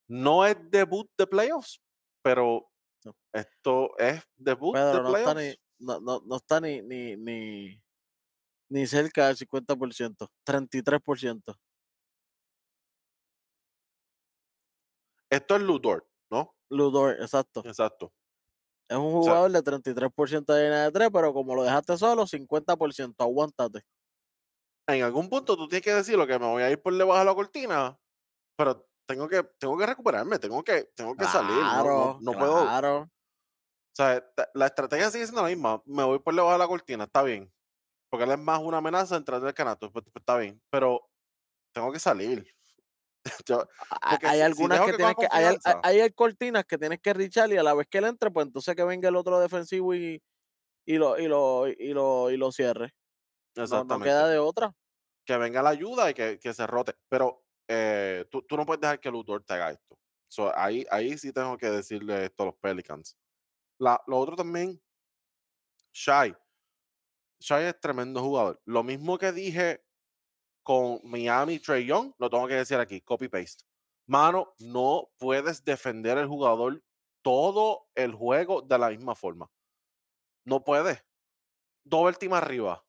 [0.09, 1.81] No es debut de playoffs,
[2.23, 2.71] pero
[3.05, 3.17] no.
[3.33, 5.61] esto es debut de no está ni, playoffs.
[5.79, 7.83] no, no, no está ni, ni, ni,
[8.69, 11.57] ni cerca del 50%, 33%.
[15.33, 16.55] Esto es Ludor, ¿no?
[16.71, 17.63] Ludor, exacto.
[17.65, 18.13] Exacto.
[18.87, 21.97] Es un O sea, jugador de 33% de línea de 3, pero como lo dejaste
[21.97, 23.15] solo, 50%.
[23.19, 23.83] Aguántate.
[24.89, 27.19] en algún punto tú tienes que decir lo que me voy a ir por debajo
[27.19, 27.99] de la cortina,
[28.59, 32.33] pero tengo que, tengo que recuperarme, tengo que, tengo que salir, no, no, Claro, no
[32.33, 32.99] puedo, claro.
[33.01, 34.23] O sea,
[34.55, 35.83] la estrategia sigue siendo la misma.
[35.87, 37.51] Me voy por debajo de la cortina, está bien.
[38.11, 40.61] Porque él es más una amenaza entrando el canasto, pues, pues, está bien.
[40.71, 41.09] Pero
[41.75, 42.47] tengo que salir.
[43.47, 43.67] Yo-
[44.01, 47.51] Hay si- algunas que que tienes que, hay, hay- hay cortinas que tienes que richar
[47.53, 50.23] y a la vez que él entre, pues entonces que venga el otro defensivo y,
[50.87, 52.95] y lo, y lo, y lo, y lo cierre.
[53.57, 54.05] No, no Exactamente.
[54.09, 54.75] queda de otra.
[55.25, 56.95] Que venga la ayuda y que, que se rote.
[57.09, 59.99] Pero eh, tú, tú no puedes dejar que Luthor te haga esto.
[60.29, 63.17] So, ahí, ahí sí tengo que decirle esto a los Pelicans.
[63.79, 64.81] La, lo otro también,
[65.93, 66.35] Shai.
[67.41, 68.61] Shai es tremendo jugador.
[68.65, 69.85] Lo mismo que dije
[70.63, 73.65] con Miami Trey Young, lo tengo que decir aquí, copy paste.
[74.07, 76.83] Mano, no puedes defender el jugador
[77.23, 79.51] todo el juego de la misma forma.
[80.45, 81.05] No puedes.
[81.85, 82.85] Doble team arriba.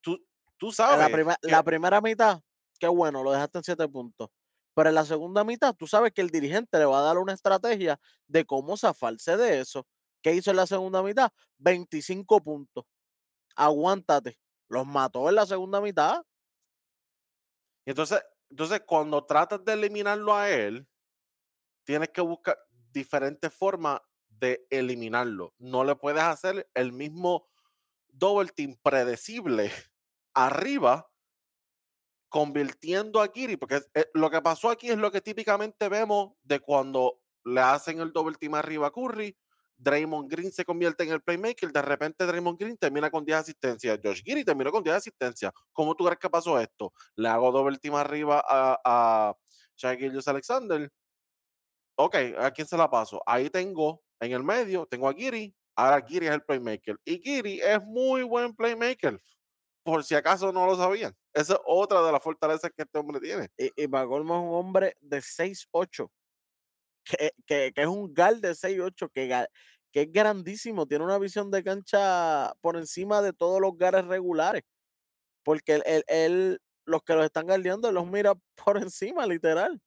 [0.00, 0.24] Tú,
[0.56, 0.98] tú sabes.
[0.98, 2.40] la, prima- que- la primera mitad,
[2.78, 4.30] qué bueno, lo dejaste en 7 puntos.
[4.74, 7.32] Pero en la segunda mitad, tú sabes que el dirigente le va a dar una
[7.32, 9.86] estrategia de cómo zafarse de eso.
[10.22, 11.30] ¿Qué hizo en la segunda mitad?
[11.58, 12.84] 25 puntos.
[13.56, 14.38] Aguántate.
[14.68, 16.22] Los mató en la segunda mitad.
[17.84, 20.86] y entonces, entonces, cuando tratas de eliminarlo a él,
[21.84, 22.58] tienes que buscar
[22.92, 25.54] diferentes formas de eliminarlo.
[25.58, 27.46] No le puedes hacer el mismo
[28.08, 29.70] double team predecible
[30.34, 31.10] arriba
[32.28, 36.60] convirtiendo a Kiri, porque eh, lo que pasó aquí es lo que típicamente vemos de
[36.60, 39.36] cuando le hacen el double team arriba a Curry,
[39.78, 43.98] Draymond Green se convierte en el playmaker, de repente Draymond Green termina con 10 asistencias,
[44.02, 45.52] Josh Giri terminó con 10 asistencias.
[45.72, 46.92] ¿Cómo tú crees que pasó esto?
[47.14, 49.34] Le hago double team arriba a, a
[49.76, 50.90] Shai Alexander.
[51.96, 53.22] Ok, ¿a quién se la paso?
[53.24, 56.96] Ahí tengo, en el medio, tengo a Giri, ahora Giri es el playmaker.
[57.04, 59.20] Y Giri es muy buen playmaker,
[59.84, 61.16] por si acaso no lo sabían.
[61.32, 63.48] Esa es otra de las fortalezas que este hombre tiene.
[63.56, 66.10] Y, y para colmo es un hombre de 6'8".
[67.08, 69.28] Que, que, es un gal de 6'8", que,
[69.92, 70.86] que es grandísimo.
[70.86, 74.62] Tiene una visión de cancha por encima de todos los gares regulares.
[75.44, 79.80] Porque él, él- los que los están guardiando, él los mira por encima, literal.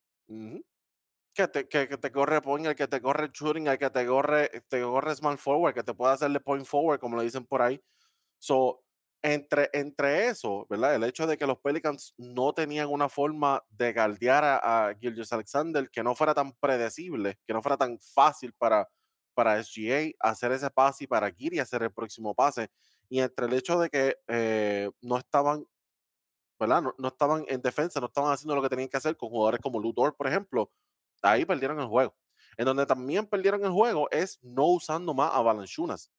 [1.33, 4.49] Que te, que te corre point, el que te corre shooting, el que te corre,
[4.67, 7.79] te corre small forward, que te puede hacerle point forward, como lo dicen por ahí.
[8.39, 8.83] So,
[9.21, 10.95] entre, entre eso, ¿verdad?
[10.95, 14.57] El hecho de que los Pelicans no tenían una forma de galdear a,
[14.89, 14.95] a
[15.31, 18.89] Alexander que no fuera tan predecible, que no fuera tan fácil para,
[19.33, 22.69] para SGA hacer ese pase y para Giri hacer el próximo pase.
[23.09, 25.65] Y entre el hecho de que eh, no estaban
[26.61, 26.83] ¿verdad?
[26.99, 29.79] No, estaban en defensa, no estaban haciendo lo que tenían que hacer con jugadores como
[29.79, 30.71] Ludor, por ejemplo.
[31.23, 32.15] Ahí perdieron el juego.
[32.55, 36.11] En donde también perdieron el juego es no usando más a Valanciunas.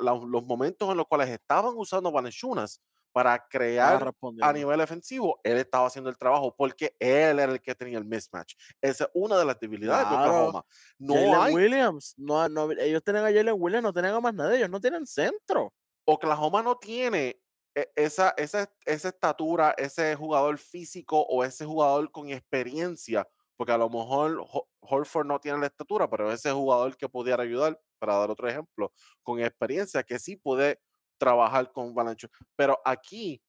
[0.00, 2.80] Los momentos en los cuales estaban usando a Valanciunas
[3.12, 7.74] para crear a nivel defensivo, él estaba haciendo el trabajo porque él era el que
[7.74, 8.54] tenía el mismatch.
[8.80, 10.30] Esa es una de las debilidades de Claro.
[10.32, 10.64] Oklahoma.
[10.98, 12.14] No Jalen hay Williams.
[12.16, 14.58] No, no, ellos tenían a Jalen Williams, no tenían a más nadie.
[14.58, 15.72] Ellos no tienen centro.
[16.04, 17.40] Oklahoma no tiene
[17.74, 23.78] e- esa, esa, esa estatura, ese jugador físico o ese jugador con experiencia, porque a
[23.78, 28.16] lo mejor Ho- Horford no tiene la estatura, pero ese jugador que pudiera ayudar, para
[28.16, 30.80] dar otro ejemplo, con experiencia, que sí puede
[31.18, 32.36] trabajar con Valanciunas.
[32.56, 33.40] Pero aquí,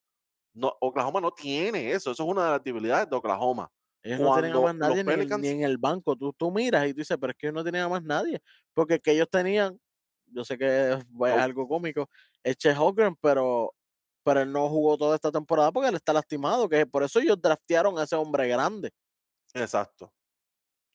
[0.54, 3.68] no, Oklahoma no tiene eso, eso es una de las debilidades de Oklahoma.
[4.04, 6.16] Ellos no tenían a más nadie ni, en- Pelicans, ni en el banco.
[6.16, 8.40] Tú, tú miras y tú dices, pero es que ellos no tenían a más nadie.
[8.74, 9.78] Porque que ellos tenían,
[10.26, 11.40] yo sé que es pues, Oh.
[11.40, 12.10] algo cómico,
[12.42, 13.72] es Chet Holmgren, pero,
[14.24, 16.68] pero él no jugó toda esta temporada porque él está lastimado.
[16.68, 18.90] Que por eso ellos draftearon a ese hombre grande.
[19.54, 20.12] exacto,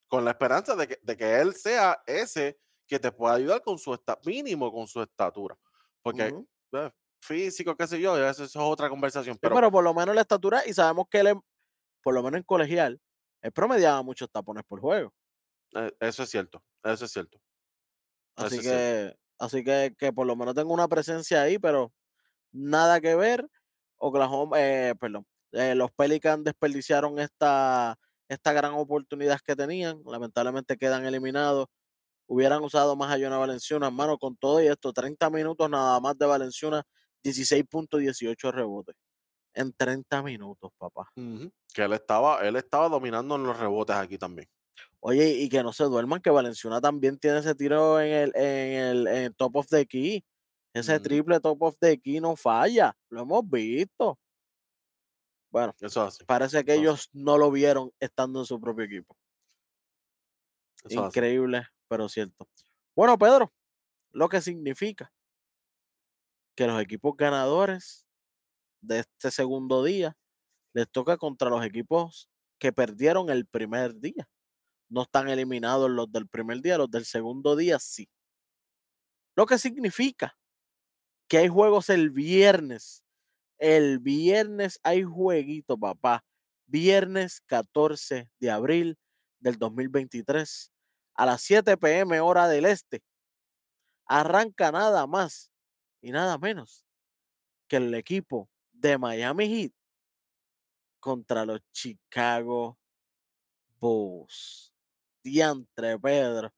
[0.06, 2.58] con la esperanza de que, de que él sea ese
[2.88, 5.56] que te pueda ayudar con su esta, mínimo con su estatura.
[6.02, 6.34] Porque
[6.72, 9.38] eh, físico, qué sé yo, eso, eso es otra conversación.
[9.40, 11.40] Sí, Pero, pero por lo menos la estatura, y sabemos que él,
[12.02, 13.00] por lo menos en colegial,
[13.42, 15.14] él promediaba muchos tapones por juego.
[15.74, 17.40] eh, eso es cierto, eso es cierto.
[18.36, 18.94] Así Eso es cierto.
[19.12, 21.92] que, así que, que por lo menos tengo una presencia ahí, pero
[22.52, 23.48] nada que ver.
[23.98, 27.96] Oklahoma, eh, perdón, eh, los Pelicans desperdiciaron esta,
[28.28, 30.02] esta gran oportunidad que tenían.
[30.06, 31.66] Lamentablemente quedan eliminados.
[32.30, 36.16] Hubieran usado más a Jonah Valenciuna, hermano, con todo y esto, 30 minutos nada más
[36.18, 36.84] de Valenciuna,
[37.24, 38.94] 16.18 rebotes.
[39.54, 41.10] En 30 minutos, papá.
[41.74, 44.46] Que él estaba, él estaba dominando en los rebotes aquí también.
[45.00, 48.82] Oye, y que no se duerman, que Valenciuna también tiene ese tiro en el, en
[48.84, 50.22] el, en el top of the key.
[50.74, 52.94] Ese triple top of the key no falla.
[53.08, 54.18] Lo hemos visto.
[55.50, 59.16] Bueno, Eso parece que Eso ellos no lo vieron estando en su propio equipo.
[60.84, 61.20] Eso así.
[61.88, 62.48] Pero cierto.
[62.94, 63.52] Bueno, Pedro,
[64.12, 65.12] lo que significa
[66.56, 68.06] que los equipos ganadores
[68.80, 70.16] de este segundo día
[70.74, 72.28] les toca contra los equipos
[72.58, 74.28] que perdieron el primer día.
[74.90, 78.08] No están eliminados los del primer día, los del segundo día sí.
[79.36, 80.36] Lo que significa
[81.28, 83.04] que hay juegos el viernes.
[83.58, 86.24] El viernes hay jueguito, papá.
[86.66, 88.98] Viernes 14 de abril
[89.40, 90.72] del 2023
[91.18, 93.02] a las 7 pm hora del este.
[94.06, 95.50] Arranca nada más
[96.00, 96.86] y nada menos
[97.66, 99.72] que el equipo de Miami Heat
[101.00, 102.78] contra los Chicago
[103.80, 104.72] Bulls.
[105.24, 106.54] Diantre, Pedro.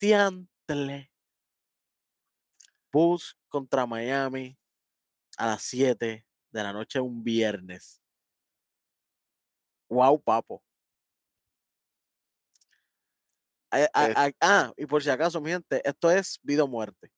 [0.00, 1.12] Diantre.
[2.92, 4.58] Bulls contra Miami
[5.36, 8.02] a las 7 de la noche un viernes.
[9.88, 10.64] Wow, papo.
[13.72, 14.14] Ah, ah, Eh.
[14.16, 17.10] ah, ah, y por si acaso, mi gente, esto es vida o muerte.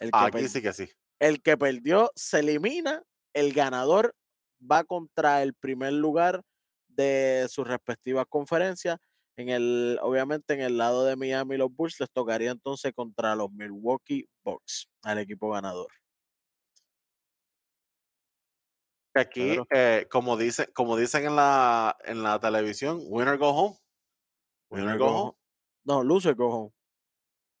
[0.00, 0.88] El que, Aquí sí que sí.
[1.20, 3.02] el que perdió se elimina,
[3.34, 4.14] el ganador
[4.60, 6.42] va contra el primer lugar
[6.88, 8.98] de sus respectivas conferencias.
[9.38, 13.50] En el, obviamente, en el lado de Miami, los Bulls les tocaría entonces contra los
[13.52, 15.88] Milwaukee Bucks, al equipo ganador.
[19.14, 23.78] Aquí, eh, como, dice, como dicen en la, en la televisión, winner go home.
[24.70, 25.32] Winner go home.
[25.86, 26.72] No, loser go home.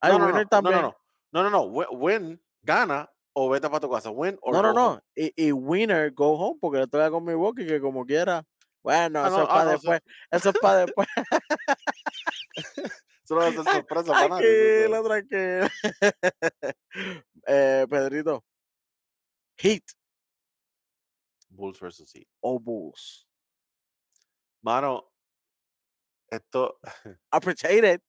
[0.00, 0.82] Ay, No, no, no, winner no, también.
[0.82, 0.96] no,
[1.32, 4.10] no, no, no, wi- Win, gana o vete para tu casa.
[4.10, 5.00] Win or No, no, no.
[5.14, 8.44] Y, y winner go home, porque le toca con Milwaukee, que como quiera.
[8.82, 10.00] Bueno, Ah, eso es ah, para después.
[10.30, 11.08] Eso es para después.
[13.24, 15.66] Eso no sorpresa para tranquilo, tranquilo.
[17.46, 18.44] eh, Pedrito.
[19.58, 19.82] Heat
[21.50, 22.28] Bulls versus Heat.
[22.40, 23.26] o Bulls.
[24.62, 25.10] Mano,
[26.30, 26.78] esto.
[27.04, 27.16] It.
[27.32, 28.02] appreciate it.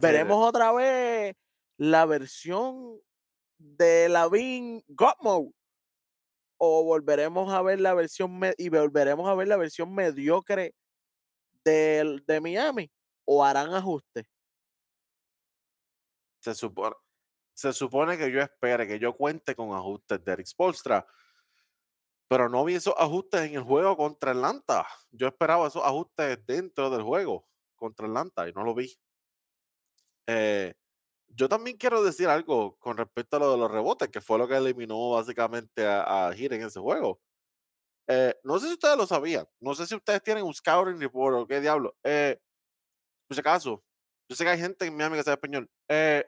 [0.00, 1.34] Veremos otra vez
[1.78, 3.00] la versión
[3.58, 5.50] de Lavin God Mode.
[6.58, 10.74] O volveremos a ver la versión y volveremos a ver la versión mediocre
[11.64, 12.90] del- de Miami.
[13.24, 14.26] O harán ajustes.
[16.40, 16.96] se supone,
[17.54, 21.06] se supone que yo espere que yo cuente con ajustes de Eric Spolstra,
[22.28, 24.84] pero no vi esos ajustes en el juego contra Atlanta.
[25.12, 27.46] Yo esperaba esos ajustes dentro del juego
[27.76, 28.92] contra Atlanta y no lo vi.
[30.26, 30.74] Eh,
[31.28, 34.46] yo también quiero decir algo con respecto a lo de los rebotes, que fue lo
[34.46, 37.20] que eliminó básicamente a, a Heat en ese juego.
[38.08, 41.36] Eh, no sé si ustedes lo sabían, no sé si ustedes tienen un scouting report
[41.36, 41.96] o qué diablo.
[42.02, 42.38] Eh,
[43.26, 43.82] por si acaso,
[44.28, 45.70] yo sé que hay gente en Miami que sabe español.
[45.88, 46.24] Eh,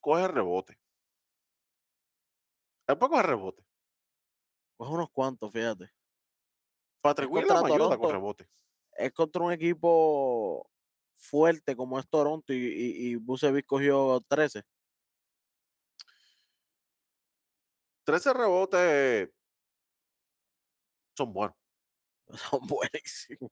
[0.00, 0.78] coge rebote.
[2.88, 3.64] Él puede coger rebote.
[4.76, 5.90] Pues unos cuantos, fíjate.
[7.02, 8.48] Patrick Williams ayuda con rebote.
[8.92, 10.68] Es contra un equipo
[11.20, 14.62] fuerte como es Toronto y, y, y Vucevic cogió 13.
[18.04, 19.30] 13 rebotes
[21.16, 21.56] son buenos.
[22.50, 23.50] Son buenísimos.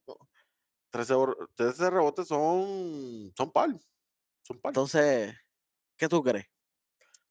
[0.91, 3.71] 13, bor- 13 rebotes son, son par.
[4.43, 4.71] Son par.
[4.71, 5.35] Entonces,
[5.97, 6.47] ¿qué tú crees?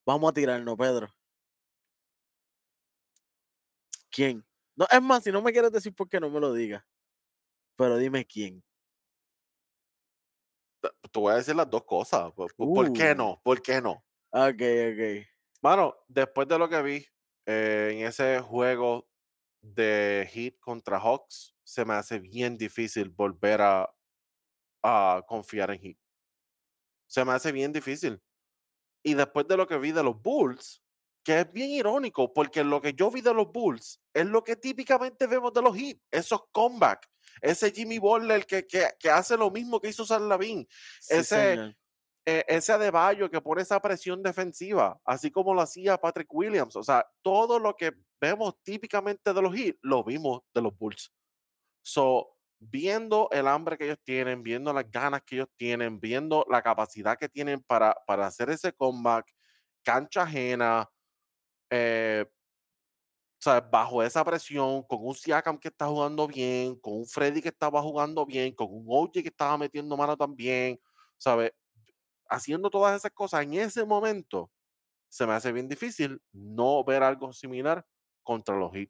[0.06, 1.10] Vamos a tirarnos, Pedro.
[4.10, 4.46] ¿Quién?
[4.76, 6.84] No, es más, si no me quieres decir por qué, no me lo digas.
[7.78, 8.64] Pero dime quién.
[10.82, 12.32] Te voy a decir las dos cosas.
[12.34, 13.16] ¿Por, por- por qué Uh.
[13.16, 13.42] no?
[13.44, 14.04] ¿Por qué no?
[14.32, 14.62] Ok,
[14.92, 15.28] ok.
[15.62, 17.06] Mano, después de lo que vi
[17.46, 19.10] eh, en ese juego
[19.62, 23.90] de Heat contra Hawks, se me hace bien difícil volver a,
[24.84, 25.98] a confiar en Heat.
[27.08, 28.22] Se me hace bien difícil.
[29.04, 30.84] Y después de lo que vi de los Bulls,
[31.24, 34.56] que es bien irónico, porque lo que yo vi de los Bulls es lo que
[34.56, 37.10] típicamente vemos de los Heat, esos comeback,
[37.42, 40.68] ese Jimmy Butler que, que, que hace lo mismo que hizo San Lavín,
[41.00, 41.56] Sí, Ese-
[42.26, 46.76] eh, ese Adebayo que pone esa presión defensiva, así como lo hacía Patrick Williams.
[46.76, 51.14] O sea, todo lo que vemos típicamente de los Heat, lo vimos de los Bulls.
[51.82, 56.62] So, viendo el hambre que ellos tienen, viendo las ganas que ellos tienen, viendo la
[56.62, 59.32] capacidad que tienen para, para hacer ese comeback,
[59.84, 60.90] cancha ajena,
[61.70, 62.26] eh,
[63.40, 63.70] ¿sabes?
[63.70, 67.82] bajo esa presión, con un Siakam que está jugando bien, con un Freddy que estaba
[67.82, 70.80] jugando bien, con un OG que estaba metiendo mano también,
[71.18, 71.52] ¿sabes?
[72.30, 74.52] Haciendo todas esas cosas en ese momento,
[75.10, 77.86] se me hace bien difícil no ver algo similar
[78.24, 78.90] contra los Heat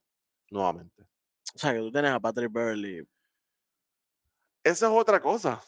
[0.49, 1.03] nuevamente.
[1.53, 3.07] O sea, que tú tienes a Patrick Beverly.
[4.63, 5.61] Esa es otra cosa.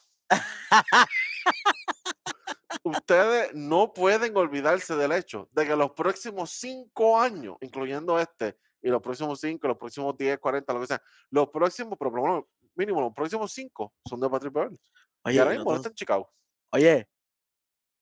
[2.83, 8.89] Ustedes no pueden olvidarse del hecho de que los próximos cinco años, incluyendo este, y
[8.89, 11.01] los próximos cinco, los próximos 10, 40, lo que sea,
[11.31, 14.79] los próximos, pero por lo menos, mínimo, los próximos cinco son de Patrick Beverly.
[15.25, 16.31] y ahora mismo está en Chicago.
[16.71, 17.07] oye,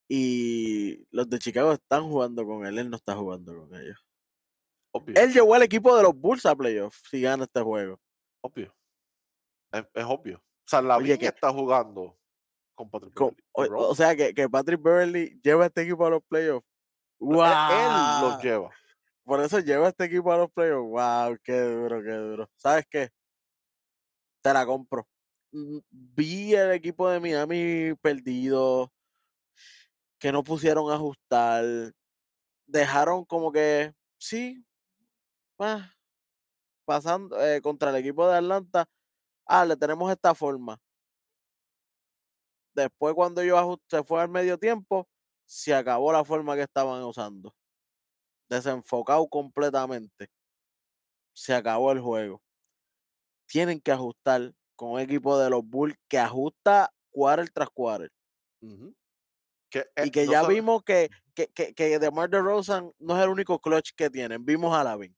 [0.10, 3.98] y los de Chicago están jugando con él, él no está jugando con ellos.
[4.92, 8.00] Obvio, Él llevó al equipo de los Bulls a playoffs si gana este juego.
[8.42, 8.74] obvio.
[9.72, 10.38] Es, es obvio.
[10.38, 12.18] O sea, la Oye, que- está jugando
[12.74, 13.76] con Patrick Con- Beverly.
[13.80, 16.66] o, sea, que, que Patrick Beverly lleva a este equipo a los playoffs.
[17.20, 17.44] ¡Wow!
[17.44, 18.70] Él los lleva.
[19.28, 20.90] Por eso lleva este equipo a los playoffs.
[20.90, 21.38] ¡Wow!
[21.44, 22.50] ¡Qué duro, qué duro!
[22.56, 23.10] ¿Sabes qué?
[24.44, 25.08] Te la compro.
[25.52, 28.92] Mm, Vi el equipo de Miami perdido,
[30.20, 31.64] que no pusieron a ajustar.
[32.68, 34.66] Dejaron como que, sí,
[35.60, 35.92] ah,
[36.86, 38.86] pasando eh, contra el equipo de Atlanta.
[39.48, 40.80] Ah, le tenemos esta forma.
[42.74, 45.08] Después, cuando ellos se fue al medio tiempo,
[45.46, 47.54] se acabó la forma que estaban usando.
[48.50, 50.30] Desenfocado completamente.
[51.34, 52.42] Se acabó el juego.
[53.48, 58.12] Tienen que ajustar con un equipo de los Bulls que ajusta quarter tras quarter.
[59.70, 63.24] Que, y eh, que no ya vimos que, que, que, que DeMar DeRozan no es
[63.24, 64.46] el único clutch que tienen.
[64.46, 65.16] Vimos a Lavin.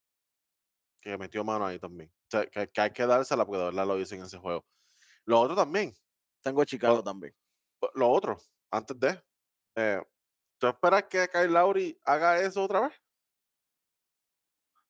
[1.02, 2.12] que metió mano ahí también.
[2.28, 4.66] O sea, que, que hay que dársela porque de verdad lo dicen en ese juego.
[5.26, 5.94] Lo otro también,
[6.42, 7.34] Tengo a Chicago también.
[7.94, 8.38] lo otro,
[8.72, 9.24] antes de,
[9.76, 10.02] eh,
[10.58, 12.94] ¿tú esperas que Kyle Lowry haga eso otra vez?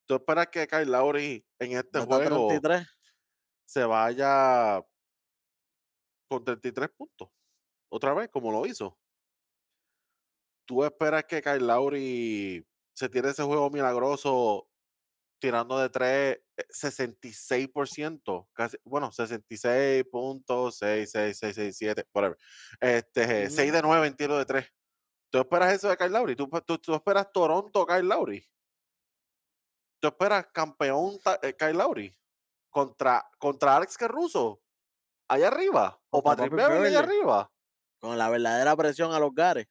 [0.10, 2.88] ¿Tú esperas que Kyle Lowry en este juego 33.
[3.64, 4.84] se vaya
[6.28, 7.30] con 33 puntos?
[7.90, 8.98] Otra vez, como lo hizo.
[10.66, 14.68] ¿Tú esperas que Kyle Lowry se tire ese juego milagroso
[15.38, 16.40] tirando de 3
[16.70, 22.36] 66%, casi, bueno, 66.66667, whatever.
[22.82, 23.76] Este, 6 Ujú.
[23.76, 24.66] de 9 en tiro de 3.
[25.30, 26.36] ¿Tú esperas eso de Kyle Lowry?
[26.36, 28.44] ¿Tú, tú, tú esperas Toronto Kyle Lowry?
[30.00, 32.16] ¿Tú esperas campeón eh, Kyle Lowry?
[32.70, 34.62] Contra, contra Alex Caruso,
[35.28, 37.52] allá arriba, o Contra Patrick Beverly allá arriba.
[38.00, 39.68] Con la verdadera presión a los gares.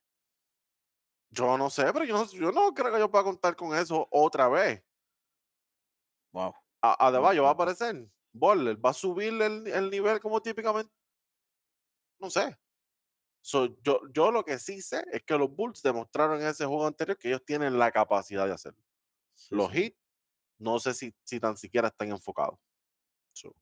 [1.31, 4.09] Yo no sé, pero yo no, yo no creo que yo pueda contar con eso
[4.11, 4.83] otra vez.
[6.33, 6.55] Wow.
[6.83, 8.11] A, Adebayo va a aparecer.
[8.33, 10.93] Boller va a subir el, el nivel como típicamente.
[12.19, 12.59] No sé.
[13.41, 16.87] So, yo, yo lo que sí sé es que los Bulls demostraron en ese juego
[16.87, 18.83] anterior que ellos tienen la capacidad de hacerlo.
[19.35, 19.79] Sí, los sí.
[19.79, 19.95] Heat,
[20.59, 22.59] no sé si, si tan siquiera están enfocados.
[23.33, 23.55] So,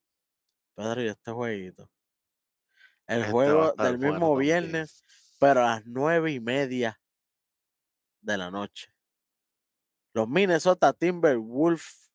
[0.74, 1.90] Pedro, y este jueguito.
[3.06, 4.38] El este juego del bueno mismo también.
[4.38, 5.04] viernes,
[5.38, 7.00] pero a las nueve y media
[8.20, 8.92] de la noche.
[10.12, 12.10] Los Minnesota Timberwolves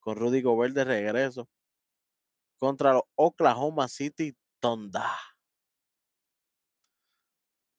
[0.00, 1.48] con Rudy Gobert de regreso
[2.56, 5.02] contra los Oklahoma City Thunder.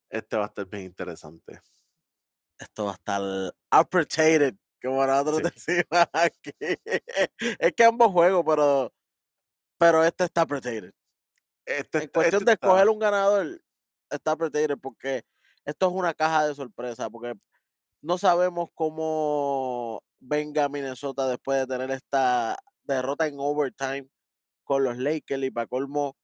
[0.10, 1.62] Este va a estar bien interesante.
[2.60, 6.52] Esto va a estar appreciated, como nosotros decimos aquí.
[7.60, 8.94] Es que ambos juegos, pero,
[9.78, 10.92] pero este está appreciated.
[11.66, 13.62] Este, En está- cuestión este de está- escoger un ganador,
[14.10, 15.24] está appreciated porque
[15.66, 17.34] esto es una caja de sorpresa, porque
[18.02, 24.08] no sabemos cómo venga Minnesota después de tener esta derrota en overtime
[24.66, 26.16] con los Lakers y para colmo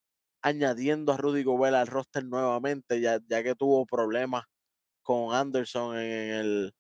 [0.42, 4.44] añadiendo a Rudy Gobert al roster nuevamente, ya, ya que tuvo problemas
[5.04, 6.74] con Anderson en el,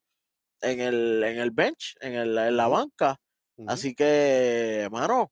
[0.61, 3.17] en el, en el bench, en, el, en la banca.
[3.67, 5.31] Así que, hermano,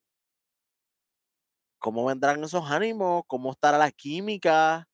[1.78, 3.22] ¿cómo vendrán esos ánimos?
[3.26, 4.86] ¿Cómo estará la química?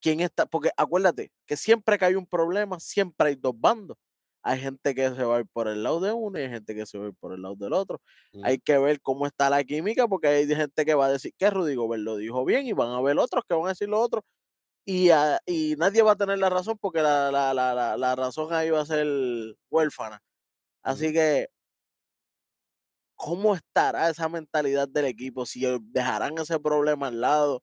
[0.00, 0.46] ¿Quién está?
[0.46, 3.96] Porque acuérdate que siempre que hay un problema, siempre hay dos bandos.
[4.42, 6.74] Hay gente que se va a ir por el lado de uno y hay gente
[6.74, 8.00] que se va a ir por el lado del otro.
[8.32, 8.42] Ujú.
[8.44, 11.50] Hay que ver cómo está la química porque hay gente que va a decir que
[11.50, 14.00] Rudy Gobert lo dijo bien y van a ver otros que van a decir lo
[14.00, 14.24] otro.
[14.86, 18.16] Y, ah, y nadie va a tener la razón porque la, la, la, la, la
[18.16, 19.06] razón ahí va a ser
[19.70, 20.20] huérfana.
[20.82, 21.48] Así que,
[23.16, 25.46] ¿cómo estará esa mentalidad del equipo?
[25.46, 25.62] Si
[25.92, 27.62] dejarán ese problema al lado,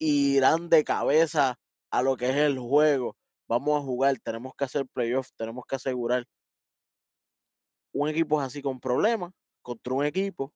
[0.00, 1.58] irán de cabeza
[1.90, 3.16] a lo que es el juego.
[3.48, 6.26] Vamos a jugar, tenemos que hacer playoffs, tenemos que asegurar.
[7.92, 10.52] Un equipo es así con problemas contra un equipo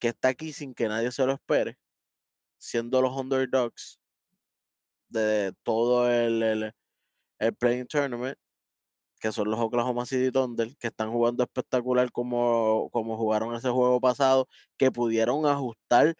[0.00, 1.78] que está aquí sin que nadie se lo espere,
[2.58, 4.00] siendo los underdogs
[5.08, 6.72] de todo el, el,
[7.40, 8.38] el playing tournament,
[9.20, 14.00] que son los Oklahoma City Thunder, que están jugando espectacular como, como jugaron ese juego
[14.00, 14.48] pasado,
[14.78, 16.14] que pudieron ajustar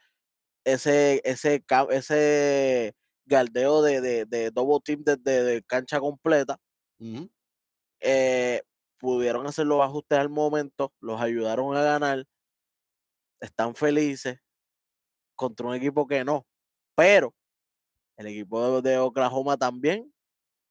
[0.65, 2.95] ese, ese, ese
[3.27, 6.59] galdeo de, de, de double team desde de cancha completa.
[8.01, 8.63] Eh,
[8.99, 12.25] pudieron hacer los ajustes al momento, los ayudaron a ganar,
[13.41, 14.39] están felices
[15.37, 16.47] contra un equipo que no,
[16.97, 17.35] pero
[18.17, 20.13] el equipo de, Oklahoma también,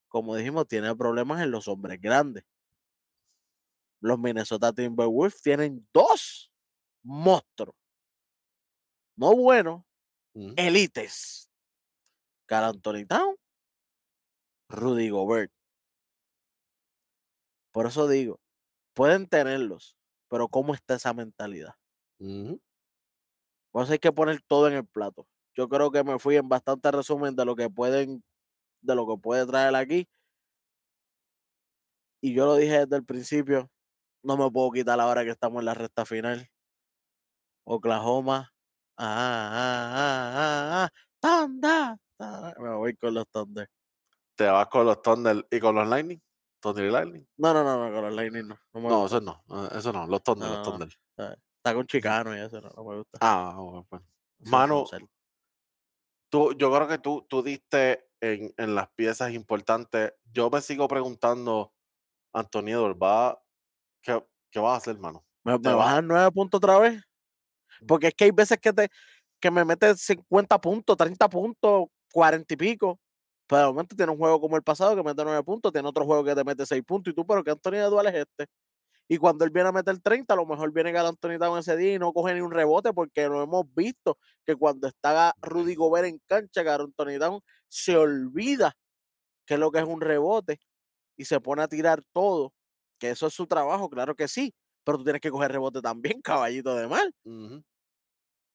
[0.07, 2.43] como dijimos, tiene problemas en los hombres grandes.
[4.01, 6.51] Los Minnesota Timberwolves tienen dos
[7.03, 7.75] monstruos,
[9.15, 9.83] no buenos,
[10.33, 11.49] ujú, élites.
[12.47, 13.35] Carl Anthony Town,
[14.69, 15.51] Rudy Gobert.
[17.71, 18.39] Por eso digo,
[18.93, 19.97] pueden tenerlos,
[20.29, 21.75] pero ¿cómo está esa mentalidad?
[22.19, 22.61] ujú.
[23.71, 25.27] Por eso hay que poner todo en el plato.
[25.55, 28.23] Yo creo que me fui en bastante resumen de lo que pueden,
[28.81, 30.07] de lo que puede traer aquí.
[32.21, 33.69] Y yo lo dije desde el principio,
[34.23, 36.49] no me puedo quitar ahora que estamos en la recta final.
[37.63, 38.51] Oklahoma.
[38.97, 40.89] Ah, ah, ah, ah, ah.
[41.19, 41.97] Thunder.
[42.59, 43.69] Me voy con los Thunder.
[44.35, 46.21] Te vas con los Thunder y con los Lightning.
[46.59, 47.27] Thunder y Lightning.
[47.37, 48.57] No, no, no, no, con los Lightning no.
[48.73, 49.43] No No, eso no.
[49.71, 50.07] Eso no.
[50.07, 50.67] Los Thunder, No, los.
[50.67, 50.89] Thunder.
[51.57, 53.19] Está con Chicano y eso no, no me gusta.
[53.21, 54.01] Ah, bueno, pues.
[54.39, 54.85] Mano.
[56.35, 60.13] Tú, yo creo que tú, tú diste en, en las piezas importantes.
[60.33, 61.73] Yo me sigo preguntando,
[62.33, 63.41] Antonio ¿va,
[64.01, 64.21] qué,
[64.51, 65.25] ¿qué vas a hacer, mano?
[65.45, 67.01] ¿Me, te me va- bajan nueve puntos otra vez?
[67.87, 68.89] Porque es que hay veces que te
[69.39, 72.99] que me mete 50 puntos, 30 puntos, 40 y pico.
[73.47, 76.03] Pero de momento tiene un juego como el pasado que mete 9 puntos, tiene otro
[76.05, 77.11] juego que te mete 6 puntos.
[77.11, 78.47] Y tú, pero que Anthony Edwards es este.
[79.07, 81.77] Y cuando él viene a meter 30, a lo mejor viene Gal Anthony Town ese
[81.77, 85.75] día y no coge ni un rebote, porque lo hemos visto que cuando está Rudy
[85.75, 88.73] Gobert en cancha, Gal Anthony Town se olvida
[89.45, 90.59] que es lo que es un rebote
[91.17, 92.53] y se pone a tirar todo.
[92.99, 94.53] Que eso es su trabajo, claro que sí.
[94.83, 97.13] Pero tú tienes que coger rebote también, caballito de mal.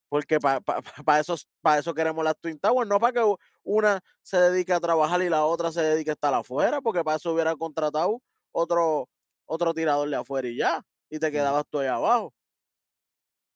[0.09, 4.73] Porque para eso, pa eso queremos las Twin Towers, no para que una se dedique
[4.73, 8.21] a trabajar y la otra se dedique a estar afuera, porque para eso hubiera contratado
[8.53, 9.09] otro,
[9.51, 12.33] otro tirador de afuera y ya, y te quedabas tú ahí abajo.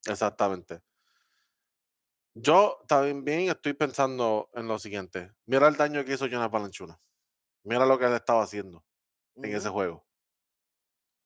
[0.06, 0.80] Exactamente.
[2.34, 5.30] Yo también estoy pensando en lo siguiente.
[5.46, 7.00] Mira el daño que hizo Jonas Balanchuna.
[7.62, 8.84] Mira lo que él estaba haciendo
[9.36, 10.04] en ese juego.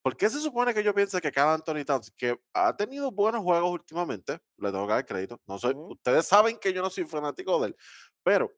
[0.03, 3.43] ¿Por qué se supone que yo piense que cada Anthony Towns, que ha tenido buenos
[3.43, 7.05] juegos últimamente, le tengo que dar crédito, no soy, ustedes saben que yo no soy
[7.05, 7.77] fanático de él,
[8.23, 8.53] pero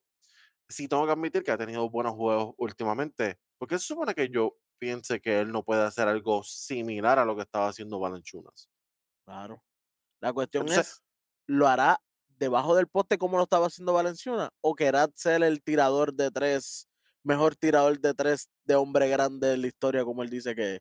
[0.69, 3.39] sí tengo que admitir que ha tenido buenos juegos últimamente.
[3.59, 7.27] ¿Por qué se supone que yo piense que él no puede hacer algo similar a
[7.27, 8.69] lo que estaba haciendo Balanchunas?
[9.27, 9.63] Claro.
[10.21, 11.03] La cuestión Entonces, es,
[11.47, 12.01] ¿lo hará
[12.39, 14.51] debajo del poste como lo estaba haciendo Valenciuna?
[14.63, 16.89] ¿O querrá ser el tirador de tres,
[17.25, 20.81] mejor tirador de tres de hombre grande de la historia, como él dice que es?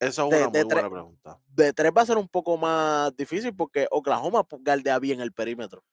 [0.00, 1.40] esa es De, una muy de tres, buena pregunta.
[1.46, 5.84] de tres va a ser un poco más difícil porque Oklahoma galdea bien el perímetro.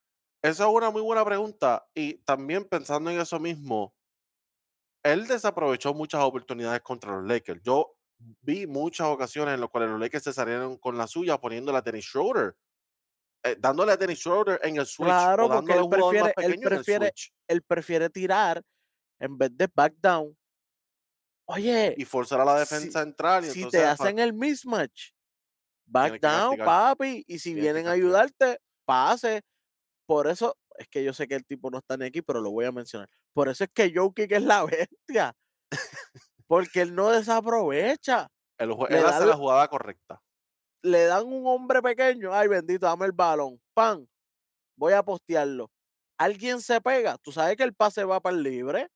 [0.41, 1.87] Esa es una muy buena pregunta.
[1.93, 3.93] Y también pensando en eso mismo,
[5.03, 7.61] él desaprovechó muchas oportunidades contra los Lakers.
[7.63, 7.95] Yo
[8.41, 11.81] vi muchas ocasiones en las cuales los Lakers se salieron con la suya poniéndole a
[11.81, 12.55] Dennis Schroeder.
[13.43, 17.13] eh, dándole a Dennis Schroeder en el switch Claro, o porque él prefiere, él prefiere,
[17.47, 18.61] él prefiere tirar
[19.19, 20.35] en vez de back down.
[21.45, 23.43] Oye, y forzar a la si, defensa a entrar.
[23.43, 25.11] Y si entonces te hacen el mismatch,
[25.85, 26.65] back down, castigar.
[26.65, 29.41] papi, y si Tienes vienen a ayudarte, pase.
[30.07, 32.51] Por eso, es que yo sé que el tipo no está ni aquí, pero lo
[32.51, 33.09] voy a mencionar.
[33.33, 35.35] Por eso es que Jokic es la bestia,
[36.47, 38.27] porque él no desaprovecha.
[38.57, 40.21] El él hace la jugada correcta.
[40.83, 44.07] le dan un hombre pequeño, ay bendito, dame el balón, pan,
[44.77, 45.71] voy a postearlo.
[46.17, 48.87] Alguien se pega, tú sabes que el pase va para el libre,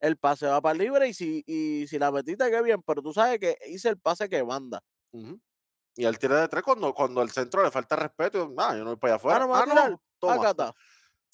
[0.00, 3.02] el pase va para el libre y si, y si la metiste, qué bien, pero
[3.02, 4.80] tú sabes que hice el pase que manda.
[5.96, 8.52] Y el tiro de tres cuando, cuando el centro le falta respeto.
[8.58, 9.38] Ah, yo no voy para allá Ah, afuera.
[9.40, 10.34] no me va a Ah, tirar, no, toma.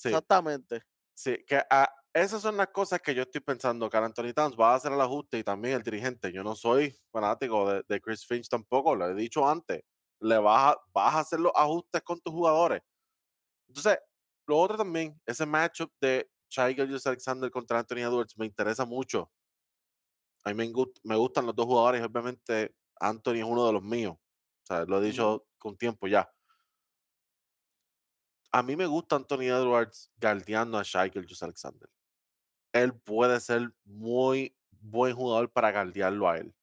[0.03, 0.83] Sí, Exactamente.
[1.15, 3.89] sí, que ah, esas son las cosas que yo estoy pensando.
[3.91, 6.33] Que Anthony Towns va a hacer el ajuste y también el dirigente.
[6.33, 9.83] Yo no soy fanático de, de Chris Finch tampoco, lo he dicho antes.
[10.21, 12.83] Le vas a, vas a hacer los ajustes con tus jugadores.
[13.69, 13.99] Entonces,
[14.47, 19.31] lo otro también, ese matchup de Shai Gilgeous Alexander contra Anthony Edwards me interesa mucho.
[20.45, 20.73] A mí me,
[21.05, 24.15] me gustan los dos jugadores obviamente Anthony es uno de los míos.
[24.15, 26.31] O sea, lo he dicho con tiempo ya.
[28.53, 31.89] A mí me gusta Anthony Edwards guardiando a Shai Gilgeous Alexander.
[32.73, 36.55] Él puede ser muy buen jugador para guardiarlo a él.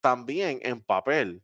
[0.00, 1.42] También en papel,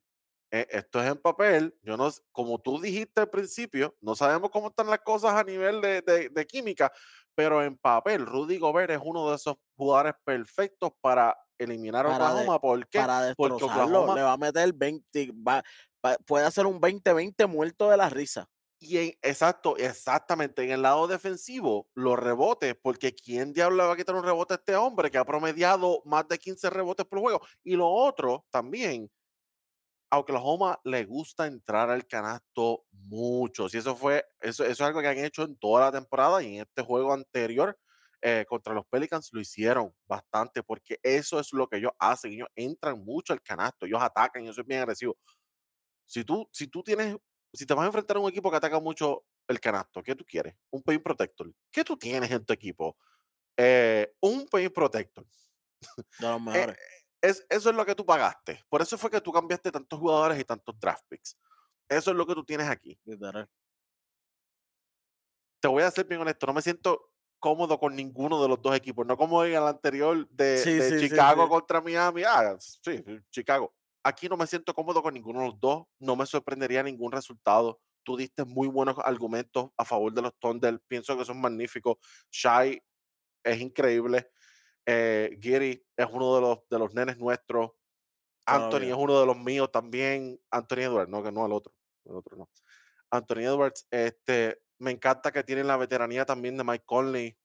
[0.53, 1.77] eh, esto es en papel.
[1.83, 5.81] Yo no, como tú dijiste al principio, no sabemos cómo están las cosas a nivel
[5.81, 6.93] de, de- de química,
[7.35, 12.27] pero en papel, Rudy Gobert es uno de esos jugadores perfectos para eliminar a para,
[12.27, 12.61] de- Oklahoma.
[12.61, 12.99] ¿Por qué?
[13.01, 13.65] para Porque.
[13.65, 15.63] Oklahoma Le va a meter 20, va-
[16.05, 18.49] va- puede hacer un 20-20 muerto de la risa.
[18.85, 24.17] Y exacto, exactamente, en el lado defensivo, los rebotes, porque ¿quién diablo va a quitar
[24.17, 27.41] un rebote a este hombre que ha promediado más de 15 rebotes por juego?
[27.63, 29.09] Y lo otro también,
[30.11, 33.69] a Oklahoma le gusta entrar al canasto mucho.
[33.73, 36.57] Y eso fue, eso, eso es algo que han hecho en toda la temporada y
[36.57, 37.79] en este juego anterior
[38.21, 42.33] eh, contra los Pelicans lo hicieron bastante, porque eso es lo que ellos hacen.
[42.33, 45.17] Ellos entran mucho al canasto, ellos atacan, eso es bien agresivo.
[46.05, 47.17] Si tú, si tú tienes,
[47.53, 50.25] si te vas a enfrentar a un equipo que ataca mucho el canasto, ¿qué tú
[50.25, 50.55] quieres?
[50.71, 51.53] Un paint protector.
[51.71, 52.97] ¿Qué tú tienes en tu equipo?
[53.57, 55.25] Eh, un paint protector.
[56.19, 56.79] De los Eh, mejores.
[57.21, 58.65] es, eso es lo que tú pagaste.
[58.69, 61.37] Por eso fue que tú cambiaste tantos jugadores y tantos draft picks.
[61.89, 62.99] Eso es lo que tú tienes aquí.
[65.61, 68.75] Te voy a ser bien honesto, no me siento cómodo con ninguno de los dos
[68.75, 69.07] equipos.
[69.07, 71.49] No como en el anterior de, Sí, de sí, sí, Chicago sí.
[71.51, 72.23] contra Miami.
[72.25, 73.75] Ah, sí, Chicago.
[74.05, 75.85] Aquí no me siento cómodo con ninguno de los dos.
[75.99, 77.81] No me sorprendería ningún resultado.
[78.03, 80.81] Tú diste muy buenos argumentos a favor de los Thunder.
[80.89, 81.99] Pienso que son magníficos.
[82.31, 82.83] Shai
[83.45, 84.31] es increíble.
[84.87, 87.71] Eh, Giri es uno de los, de los nenes nuestros.
[88.45, 90.41] Anthony es uno de los míos también.
[90.51, 91.73] Anthony Edwards, no, que no el otro.
[92.05, 92.51] El otro no.
[93.11, 97.39] Anthony Edwards, este, me encanta que tienen la veteranía también de Mike Conley.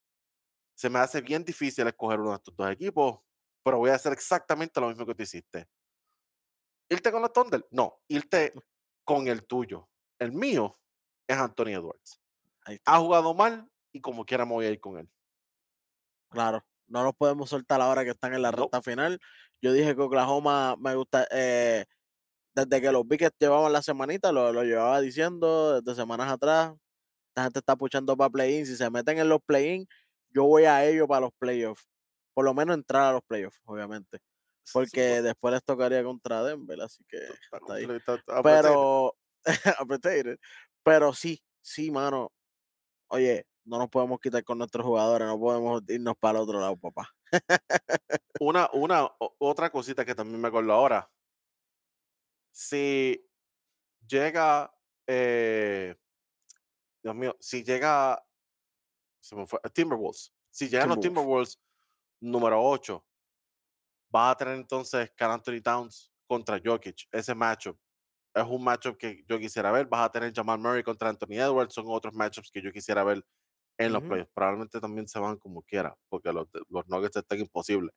[0.76, 3.20] Se me hace bien difícil escoger uno de estos dos equipos,
[3.64, 5.68] pero voy a hacer exactamente lo mismo que tú hiciste.
[6.90, 7.66] ¿Irte con los Thunder?
[7.72, 8.54] No, irte
[9.04, 9.90] con el tuyo.
[10.20, 10.80] El mío
[11.28, 12.22] es Anthony Edwards.
[12.86, 15.10] Ha jugado mal y como quiera me voy a ir con él.
[16.30, 18.58] Claro, no nos podemos soltar ahora que están en la No.
[18.64, 19.20] recta final.
[19.62, 21.86] Yo dije que Oklahoma me gusta, eh,
[22.54, 26.74] desde que los vi que llevaban la semanita, lo, lo llevaba diciendo desde semanas atrás.
[27.30, 28.66] Esta gente está puchando para play-in.
[28.66, 29.88] Si se meten en los play-in,
[30.30, 31.88] yo voy a ellos para los playoffs.
[32.34, 34.20] Por lo menos entrar a los playoffs, obviamente.
[34.74, 37.18] Porque después les tocaría contra Denver, así que
[37.52, 37.88] hasta ahí.
[38.44, 39.16] Pero,
[40.84, 42.32] pero sí, sí, mano.
[43.10, 46.78] Oye, no nos podemos quitar con nuestros jugadores, no podemos irnos para el otro lado,
[46.78, 47.14] papá.
[48.40, 49.10] Una, una,
[49.40, 51.10] otra cosita que también me acuerdo ahora.
[52.52, 53.28] Si
[54.08, 54.74] llega,
[55.06, 55.96] eh,
[57.04, 58.24] Dios mío, si llega,
[59.20, 60.34] se me fue, Timberwolves.
[60.50, 61.58] Si llegan los Timberwolves.
[61.58, 61.68] Timberwolves
[62.22, 63.06] número 8,
[64.10, 67.08] vas a tener entonces Carl Anthony Towns contra Jokic.
[67.12, 67.78] Ese matchup
[68.34, 69.88] es un matchup que yo quisiera ver.
[69.88, 71.74] Vas a tener Jamal Murray contra Anthony Edwards.
[71.74, 73.24] Son otros matchups que yo quisiera ver
[73.78, 74.32] en los playoffs.
[74.34, 76.48] Probablemente también se van como quiera, porque los,
[76.88, 77.94] Nuggets están imposibles.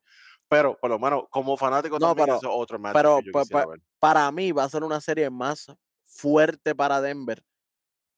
[0.47, 3.31] Pero por lo menos como fanático No, también pero- es otro matchup pero, que yo
[3.31, 3.87] pues, quisiera pues, ver.
[3.99, 5.71] Para mí va a ser una serie más
[6.03, 7.43] fuerte para Denver,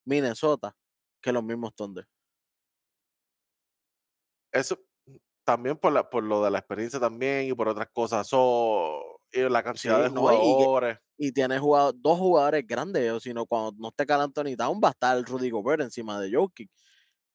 [0.05, 0.75] Minnesota,
[1.21, 2.07] que los mismos Thunder.
[4.51, 4.77] Eso
[5.45, 8.27] también por, la, por lo de la experiencia también y por otras cosas.
[8.27, 10.99] So, y la cantidad Sí, de no, y jugadores.
[11.17, 14.89] Y tiene jugado, dos jugadores grandes, o sino cuando no esté Carl Anthony Towns va
[14.89, 16.69] a estar Rudy Gobert encima de Jokic.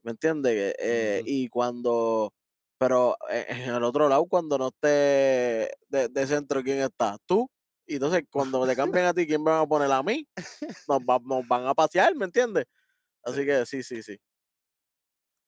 [0.02, 0.74] ¿Me entiendes?
[0.80, 1.22] Eh.
[1.26, 2.32] Y cuando,
[2.78, 4.88] pero eh, en el otro lado, cuando no esté
[5.88, 7.18] de, de centro, ¿quién está?
[7.26, 7.50] Tú.
[7.86, 10.26] Y entonces, cuando te cambien a ti, ¿quién me van a poner a mí?
[10.88, 12.66] Nos, va- nos van a pasear, ¿me entiendes?
[13.24, 13.46] Así Sí.
[13.46, 14.18] que sí, sí, sí.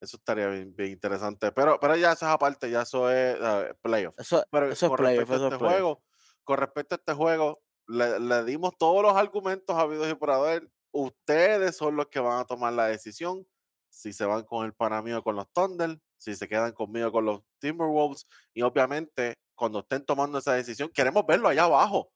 [0.01, 1.53] Eso estaría bien, bien interesante.
[1.53, 4.19] Pero, pero ya eso es aparte, ya eso es eh, playoff.
[4.19, 5.75] Eso, Pero eso es con playoff, respecto a es este playoff.
[5.75, 6.05] juego,
[6.45, 10.71] con respecto a este juego, le, le dimos todos los argumentos habidos y por haber.
[10.93, 13.47] Ustedes son los que van a tomar la decisión
[13.91, 17.25] si se van con el pana mío con los Thunder, si se quedan conmigo con
[17.25, 18.27] los Timberwolves.
[18.55, 22.13] Y obviamente, cuando estén tomando esa decisión, queremos verlo allá abajo.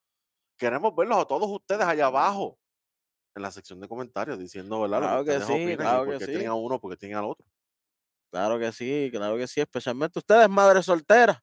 [0.57, 2.59] Queremos verlos a todos ustedes allá abajo.
[3.35, 5.01] En la sección de comentarios, diciendo, ¿verdad?
[5.01, 6.31] Claro que sí, claro que qué sí.
[6.31, 7.45] tienen a uno, porque tienen al otro.
[8.35, 11.39] Claro que sí, claro que sí, especialmente ustedes, madres solteras.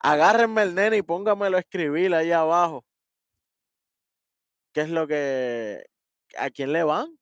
[0.00, 2.84] Agárrenme el nene y póngamelo a escribir ahí abajo.
[4.74, 5.84] ¿Qué es lo que,
[6.36, 7.16] a quién le van?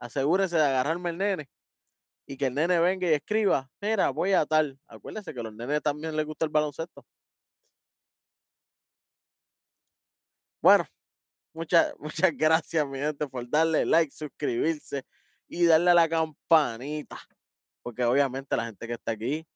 [0.00, 1.48] Asegúrense de agarrarme el nene
[2.26, 4.78] y que el nene venga y escriba, mira, voy a tal.
[4.88, 7.04] Acuérdense que a los nenes también les gusta el baloncesto.
[10.62, 10.86] Bueno,
[11.54, 15.04] muchas, muchas gracias, mi gente, por darle like, suscribirse
[15.48, 17.18] y darle a la campanita.
[17.82, 19.46] Porque obviamente la gente que está aquí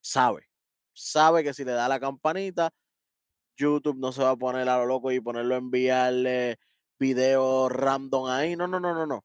[0.00, 0.48] sabe,
[0.94, 2.72] sabe que si le da la campanita,
[3.56, 6.58] YouTube no se va a poner a lo loco y ponerlo a enviarle
[6.98, 8.56] videos random ahí.
[8.56, 9.24] No, no, no, no, no.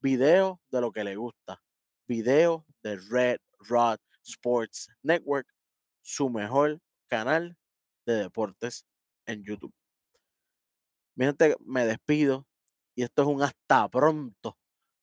[0.00, 1.62] Videos de lo que le gusta.
[2.06, 5.46] Videos de Red Rod Sports Network,
[6.00, 7.56] su mejor canal
[8.06, 8.86] de deportes
[9.26, 9.74] en YouTube.
[11.14, 12.46] Mi gente, me despido
[12.94, 14.58] y esto es un hasta pronto,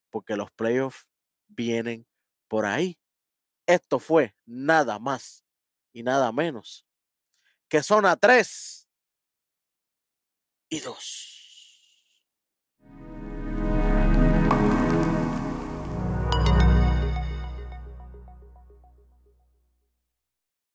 [0.10, 1.08] porque los playoffs
[1.48, 2.08] vienen
[2.48, 3.00] por ahí.
[3.68, 5.44] Esto fue nada más
[5.94, 6.86] y nada menos
[7.70, 8.90] que zona 3
[10.70, 11.39] y 2.